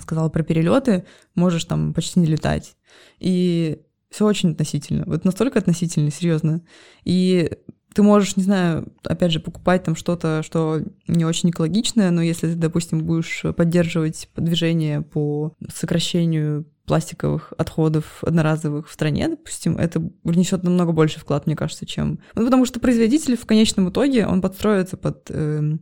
[0.01, 1.05] сказала про перелеты,
[1.35, 2.77] можешь там почти не летать.
[3.19, 3.81] И
[4.11, 5.05] все очень относительно.
[5.07, 6.63] Вот настолько относительно, серьезно.
[7.05, 7.51] И
[7.97, 12.49] ты можешь, не знаю, опять же, покупать там что-то, что не очень экологичное, но если
[12.49, 20.63] ты, допустим, будешь поддерживать движение по сокращению пластиковых отходов одноразовых в стране, допустим, это внесет
[20.63, 22.21] намного больше вклад, мне кажется, чем...
[22.35, 25.79] Ну, потому что производитель в конечном итоге, он подстроится под э,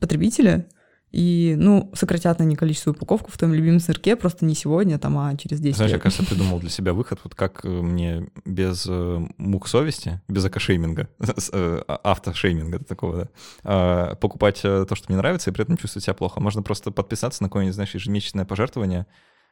[0.00, 0.68] потребителя,
[1.10, 5.34] и, ну, сократят не количество упаковку в твоем любимом сырке, просто не сегодня, там, а
[5.36, 5.98] через 10 Знаешь, лет.
[5.98, 10.44] я, кажется, придумал для себя выход, вот как э, мне без э, мук совести, без
[10.44, 13.28] акошейминга, э, а, автошейминга такого, да,
[13.64, 16.40] а, покупать то, что мне нравится, и при этом чувствовать себя плохо.
[16.40, 19.06] Можно просто подписаться на какое-нибудь, знаешь, ежемесячное пожертвование,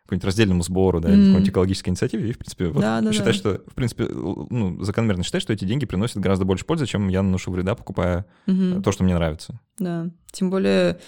[0.05, 3.27] какому-нибудь раздельному сбору, да, или какой-нибудь экологической инициативе, и, в принципе, вот Да, да, считать,
[3.29, 3.33] да.
[3.33, 7.23] что, в принципе, ну, закономерно считать, что эти деньги приносят гораздо больше пользы, чем я
[7.23, 8.83] наношу вреда, покупая Мгм.
[8.83, 9.59] то, что мне нравится.
[9.79, 10.99] Да, тем более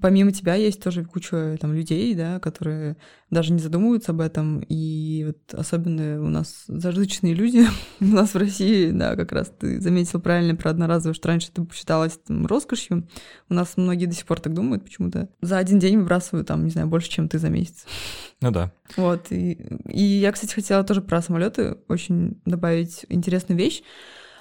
[0.00, 2.96] помимо тебя есть тоже куча там людей, да, которые
[3.30, 7.66] даже не задумываются об этом, и вот особенно у нас зажиточные люди,
[8.00, 11.66] у нас в России, да, как раз ты заметил правильно про одноразовое, что раньше это
[11.72, 13.08] считалось там, роскошью,
[13.48, 15.28] у нас многие до сих пор так думают почему-то.
[15.40, 17.84] За один день выбрасывают там, не знаю, больше, чем ты за месяц.
[18.42, 18.72] Ну да.
[18.96, 19.52] Вот, и,
[19.88, 23.84] и я, кстати, хотела тоже про самолеты очень добавить интересную вещь.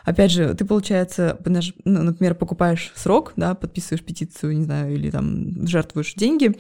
[0.04, 1.40] Опять же, ты, получается,
[1.86, 6.58] ну, например, покупаешь срок, да, подписываешь петицию, не знаю, или там жертвуешь деньги.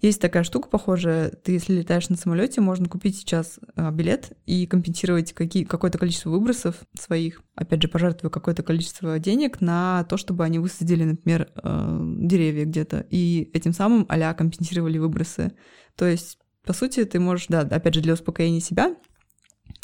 [0.00, 1.30] Есть такая штука похожая.
[1.30, 6.30] Ты, если летаешь на самолете, можно купить сейчас а, билет и компенсировать какие, какое-то количество
[6.30, 7.42] выбросов своих.
[7.54, 13.06] Опять же, пожертвуя какое-то количество денег на то, чтобы они высадили, например, э, деревья где-то.
[13.10, 15.52] И этим самым а компенсировали выбросы.
[15.96, 18.94] То есть по сути, ты можешь, да, опять же, для успокоения себя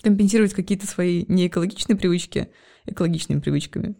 [0.02, 2.50] компенсировать какие-то свои неэкологичные привычки
[2.86, 3.94] экологичными привычками.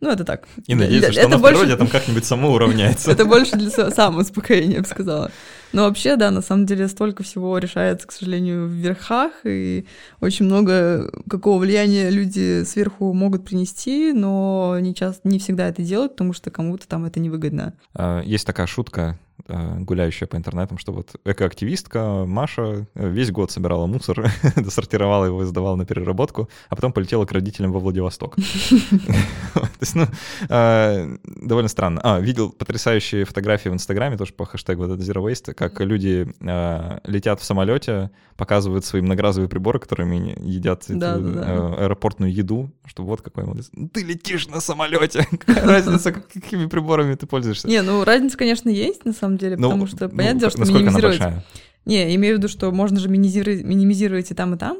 [0.00, 0.46] Ну, это так.
[0.66, 1.60] И надеяться, что это оно в больше...
[1.60, 3.10] природе там как-нибудь само уравняется.
[3.10, 5.30] Это больше для са- самоуспокоения, я бы сказала.
[5.74, 9.86] Но вообще, да, на самом деле столько всего решается, к сожалению, в верхах, и
[10.20, 16.12] очень много какого влияния люди сверху могут принести, но не, часто, не всегда это делают,
[16.12, 17.74] потому что кому-то там это невыгодно.
[17.92, 23.50] А, Есть такая шутка, а, гуляющая по интернетам, что вот экоактивистка Маша э, весь год
[23.50, 28.36] собирала мусор, досортировала его и сдавала на переработку, а потом полетела к родителям во Владивосток.
[29.54, 30.06] То есть, ну,
[30.48, 32.00] а, довольно странно.
[32.02, 37.40] А, видел потрясающие фотографии в Инстаграме, тоже по хэштегу Zero Waste, как люди а, летят
[37.40, 41.44] в самолете, показывают свои многоразовые приборы, которыми едят эту, Да, да, да.
[41.46, 43.70] э, аэропортную еду, что вот какой молодец.
[43.72, 47.68] Ну, Ты летишь на самолете, какая разница, какими приборами ты пользуешься.
[47.68, 50.72] Не, ну разница, конечно, есть, на самом деле, Ну, потому что, ну, понятное дело, что
[50.72, 51.44] минимизировать...
[51.84, 54.78] Не, имею в виду, что можно же минимизировать и там, и там.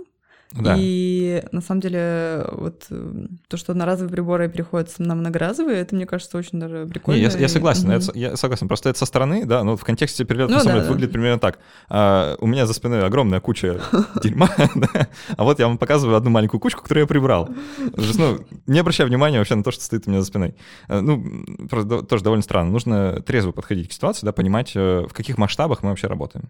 [0.52, 0.76] Да.
[0.78, 6.06] И на самом деле вот э, то, что одноразовые приборы переходят на многоразовые, это, мне
[6.06, 7.18] кажется, очень даже прикольно.
[7.18, 7.92] Не, я, я и- согласен, Мгм.
[7.98, 8.68] это я согласен.
[8.68, 10.90] Просто это со стороны, да, но в контексте перелета Ну да, самолет да.
[10.90, 11.58] выглядит примерно так.
[11.88, 13.80] А, у меня за спиной огромная куча
[14.22, 14.48] дерьма,
[15.36, 17.48] а вот я вам показываю одну маленькую кучку, которую я прибрал.
[17.96, 18.38] Ну,
[18.68, 20.54] не обращай внимания вообще на то, что стоит у меня за спиной.
[20.88, 21.24] А, Ну,
[21.68, 22.70] просто тоже довольно странно.
[22.70, 26.48] Нужно трезво подходить к ситуации, да, понимать, э, в каких масштабах мы вообще работаем.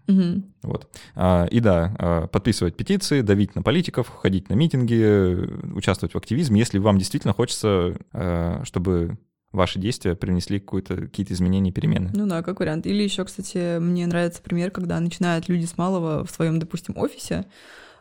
[0.62, 0.88] Вот.
[1.14, 6.58] А, И да, а, подписывать петиции, давить на политиков, ходить на митинги, участвовать в активизме,
[6.58, 9.18] если вам действительно хочется, э, чтобы
[9.52, 12.10] ваши действия принесли какие-то изменения, перемены.
[12.14, 12.86] Ну да, как вариант.
[12.86, 17.44] Или еще, кстати, мне нравится пример, когда начинают люди с малого в своем, допустим, офисе,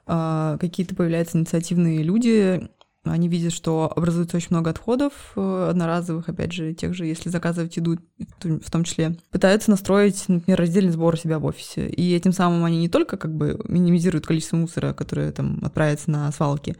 [0.05, 2.69] а, какие-то появляются инициативные люди,
[3.05, 7.75] они видят, что образуется очень много отходов э, одноразовых, опять же, тех же, если заказывать
[7.77, 7.97] еду
[8.39, 9.17] в том- числе.
[9.29, 11.89] Пытаются настроить, например, раздельный сбор у себя в офисе.
[11.89, 16.31] И этим самым они не только как бы минимизируют количество мусора, которое там отправится на
[16.31, 16.75] свалки,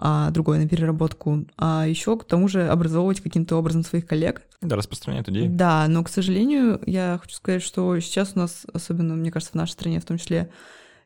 [0.00, 4.76] а другое на переработку, а еще к тому же образовывать каким-то образом своих коллег, Да,
[4.76, 5.48] распространяют идеи.
[5.48, 9.56] да, но, к сожалению, я хочу сказать, что сейчас у нас, особенно, мне кажется, в
[9.56, 10.50] нашей стране в том числе,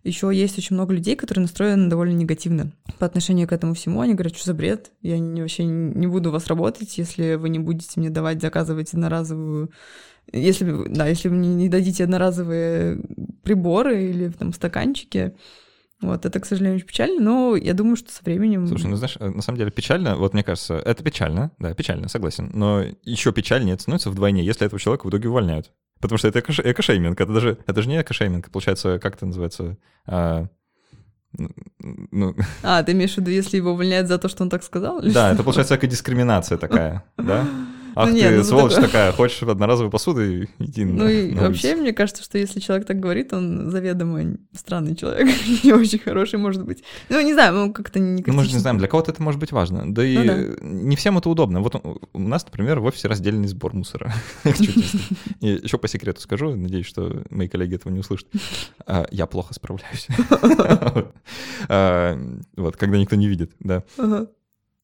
[0.04, 4.00] еще есть очень много людей, которые настроены довольно негативно по отношению к этому всему.
[4.00, 7.48] Они говорят, что за бред, я не, вообще не буду у вас работать, если вы
[7.48, 9.70] не будете мне давать заказывать одноразовую...
[10.32, 13.00] Если, да, если вы мне не дадите одноразовые
[13.42, 15.34] приборы или там стаканчики,
[16.00, 18.66] вот, это, к сожалению, очень печально, но я думаю, что со временем...
[18.66, 22.08] Слушай, ну знаешь, э, на самом деле печально, вот мне кажется, это печально, да, печально,
[22.08, 25.70] согласен, но еще печальнее это становится вдвойне, если этого человека в итоге увольняют.
[26.02, 29.76] Потому что это эко- экошейминг, это даже, это же не экошейминг, получается, как это называется,
[30.06, 30.46] а,
[31.78, 35.00] ну, А, ты имеешь в виду, если его увольняют за то, что он так сказал?
[35.00, 37.46] да, это получается экодискриминация такая, да?
[37.94, 40.22] Ах Ну ты, ну сволочь такое- такая, хочешь одноразовую посуду,
[40.58, 44.36] иди Ну на- и на вообще, мне кажется, что если человек так говорит, он заведомо
[44.54, 45.28] странный человек,
[45.64, 46.82] не очень хороший, может быть.
[47.08, 49.38] Ну, не знаю, ну как-то не Ну, мы же не знаем, для кого-то это может
[49.40, 49.92] быть важно.
[49.92, 50.36] Да и Ну да.
[50.62, 51.60] не всем это удобно.
[51.60, 51.74] Вот
[52.12, 54.12] у нас, например, в офисе раздельный сбор мусора.
[55.40, 58.26] Еще по секрету скажу, надеюсь, что мои коллеги этого не услышат.
[58.86, 60.06] А, Я плохо справляюсь.
[61.68, 62.16] А,
[62.56, 63.82] Вот, когда никто не видит, да.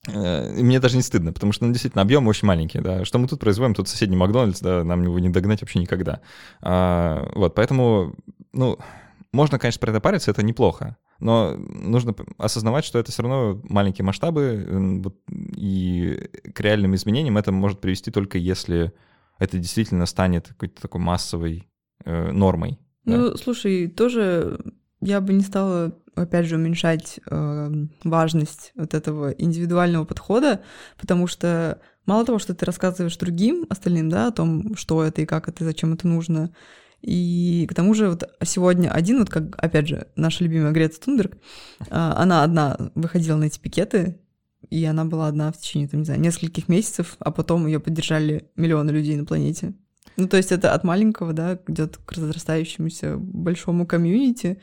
[0.06, 3.04] Э, И мне даже не стыдно, потому что, ну, действительно, объемы очень маленькие, да.
[3.04, 6.20] Что мы тут производим, тут соседний Макдональдс, да, нам его не догнать вообще никогда.
[6.60, 8.14] А, Вот, поэтому,
[8.52, 8.78] ну,
[9.32, 14.04] можно, конечно, про это париться, это неплохо, но нужно осознавать, что это все равно маленькие
[14.04, 15.12] масштабы,
[15.56, 18.92] и к реальным изменениям это может привести только если
[19.38, 21.68] это действительно станет какой-то такой массовой
[22.04, 22.78] э, нормой.
[23.04, 23.16] да.
[23.16, 24.58] Ну, слушай, тоже
[25.00, 25.92] я бы не стала,
[26.22, 27.70] опять же, уменьшать э,
[28.04, 30.60] важность вот этого индивидуального подхода,
[30.98, 35.26] потому что мало того, что ты рассказываешь другим, остальным, да, о том, что это и
[35.26, 36.50] как это, и зачем это нужно,
[37.00, 41.36] И к тому же вот сегодня один, вот как, опять же, наша любимая Грета Тунберг,
[41.90, 44.18] а, она одна выходила на эти пикеты,
[44.70, 48.50] и она была одна в течение, там, не знаю, нескольких месяцев, а потом ее поддержали
[48.56, 49.74] миллионы людей на планете.
[50.16, 54.60] Ну, то есть это от маленького, да, идет к разрастающемуся большому комьюнити,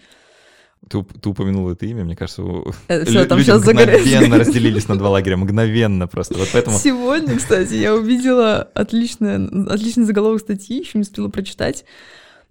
[0.90, 2.44] ты, ты упомянул это имя, мне кажется,
[2.88, 6.36] это, все, там люди сейчас мгновенно разделились на два лагеря, мгновенно просто.
[6.38, 6.78] Вот поэтому...
[6.78, 11.86] Сегодня, кстати, я увидела отличное, отличный заголовок статьи, еще не успела прочитать.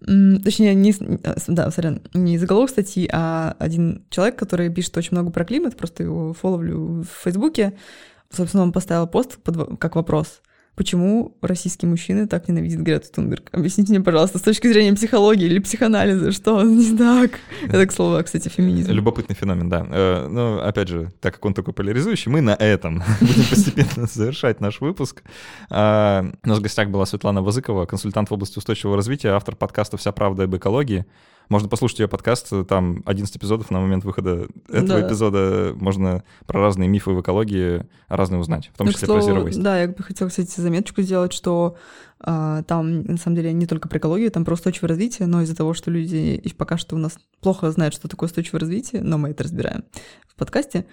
[0.00, 0.94] Точнее, не,
[1.46, 6.02] да, сорян, не заголовок статьи, а один человек, который пишет очень много про климат, просто
[6.02, 7.74] его фоловлю в Фейсбуке.
[8.30, 10.40] Собственно, он поставил пост под, как вопрос—
[10.76, 13.48] Почему российские мужчины так ненавидят Грету Тунберг?
[13.52, 17.38] Объясните мне, пожалуйста, с точки зрения психологии или психоанализа, что он не так?
[17.62, 18.90] Это, к слову, кстати, феминизм.
[18.90, 19.86] Любопытный феномен, да.
[19.88, 24.60] Э, ну, опять же, так как он такой поляризующий, мы на этом будем постепенно завершать
[24.60, 25.22] наш выпуск.
[25.70, 29.96] А, у нас в гостях была Светлана Вазыкова, консультант в области устойчивого развития, автор подкаста
[29.96, 31.06] «Вся правда об экологии».
[31.48, 35.06] Можно послушать ее подкаст, там 11 эпизодов на момент выхода этого да.
[35.06, 35.72] эпизода.
[35.76, 39.44] Можно про разные мифы в экологии разные узнать, в том ну, числе слову, про Zero
[39.44, 39.62] Waste.
[39.62, 41.76] Да, я бы хотела, кстати, заметочку сделать, что
[42.20, 45.54] а, там, на самом деле, не только про экологию, там про устойчивое развитие, но из-за
[45.54, 49.30] того, что люди пока что у нас плохо знают, что такое устойчивое развитие, но мы
[49.30, 49.84] это разбираем
[50.26, 50.86] в подкасте,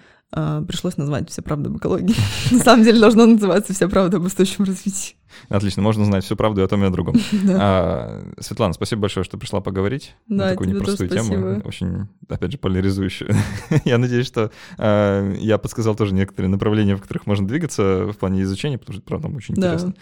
[0.66, 2.14] пришлось назвать «Вся правда об экологии».
[2.54, 5.16] На самом деле должно называться «Вся правда об устойчивом развитии».
[5.48, 7.16] Отлично, можно знать всю правду и о том, и о другом.
[7.54, 13.34] А, Светлана, спасибо большое, что пришла поговорить на такую непростую тему, очень, опять же, поляризующую.
[13.84, 18.42] я надеюсь, что а, я подсказал тоже некоторые направления, в которых можно двигаться в плане
[18.42, 19.94] изучения, потому что, правда, очень интересно.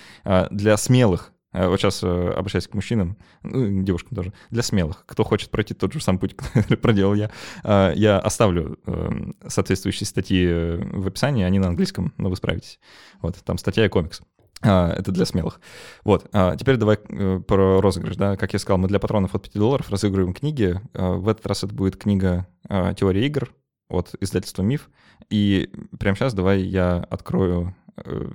[0.51, 5.51] Для смелых вот сейчас э, обращаясь к мужчинам, ну, девушкам тоже, для смелых, кто хочет
[5.51, 7.31] пройти тот же самый путь, который проделал я,
[7.65, 12.79] я оставлю эм, соответствующие статьи э, в описании, они на английском, но вы справитесь.
[13.21, 14.21] Вот, там статья и комикс.
[14.63, 15.59] Это для смелых.
[16.05, 18.37] Вот, теперь давай э, про розыгрыш, да.
[18.37, 20.79] Как я сказал, мы для патронов от 5 долларов разыгрываем книги.
[20.93, 23.55] В этот раз это будет книга «Теория игр»
[23.89, 24.91] от издательства «Миф».
[25.31, 28.29] И прямо сейчас давай я открою э,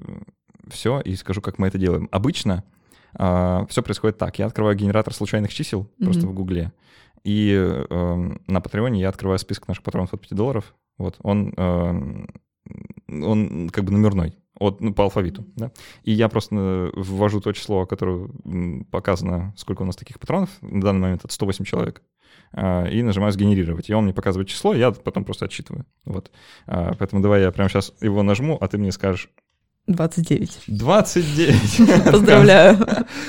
[0.69, 2.07] все и скажу, как мы это делаем.
[2.11, 2.63] Обычно
[3.17, 4.37] все происходит так.
[4.39, 6.03] Я открываю генератор случайных чисел mm-hmm.
[6.03, 6.71] просто в Гугле.
[7.23, 10.75] И э, на Патреоне я открываю список наших патронов от 5 долларов.
[10.97, 12.25] Вот, он, э,
[13.09, 15.71] он как бы номерной от, ну, по алфавиту, да,
[16.03, 18.29] и я просто э, ввожу то число, которое
[18.91, 22.01] показано, сколько у нас таких патронов, на данный момент это 108 человек,
[22.53, 26.31] а, и нажимаю «Сгенерировать», и он мне показывает число, я потом просто отсчитываю, вот.
[26.67, 29.29] А, поэтому давай я прямо сейчас его нажму, а ты мне скажешь,
[29.87, 30.63] 29.
[30.67, 32.11] 29.
[32.11, 32.77] Поздравляю.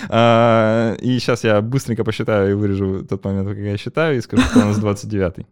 [0.09, 4.43] А, и сейчас я быстренько посчитаю и вырежу тот момент, как я считаю, и скажу,
[4.45, 5.47] что у нас 29.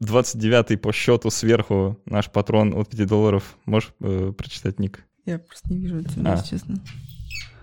[0.00, 3.56] 29 по счету сверху наш патрон от 5 долларов.
[3.64, 5.04] Можешь э, прочитать ник?
[5.24, 6.42] Я просто не вижу тебя, а.
[6.42, 6.78] честно.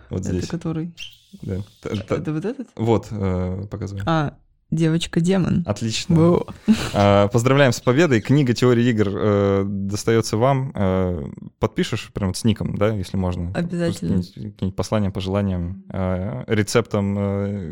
[0.09, 0.49] Вот это здесь.
[0.49, 0.93] который?
[1.41, 1.57] Да.
[1.83, 2.67] Это вот этот?
[2.75, 4.03] Вот, э, показываю.
[4.05, 4.37] А,
[4.73, 5.63] Девочка-демон.
[5.67, 6.15] Отлично.
[6.15, 6.47] Бу.
[6.93, 8.21] А, поздравляем с победой.
[8.21, 10.71] Книга теории игр э, достается вам.
[10.73, 11.25] Э,
[11.59, 13.51] подпишешь прям с ником, да, если можно.
[13.53, 14.23] Обязательно.
[14.23, 17.17] Какие-нибудь послания, пожеланиям, э, рецептом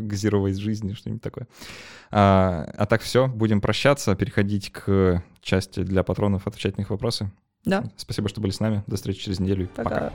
[0.08, 1.48] Waste жизни, что-нибудь такое.
[2.12, 7.32] А, а так все, будем прощаться, переходить к части для патронов, отвечать на их вопросы.
[7.64, 7.84] Да.
[7.96, 8.84] Спасибо, что были с нами.
[8.86, 9.68] До встречи через неделю.
[9.74, 9.90] Пока.
[9.90, 10.12] Пока.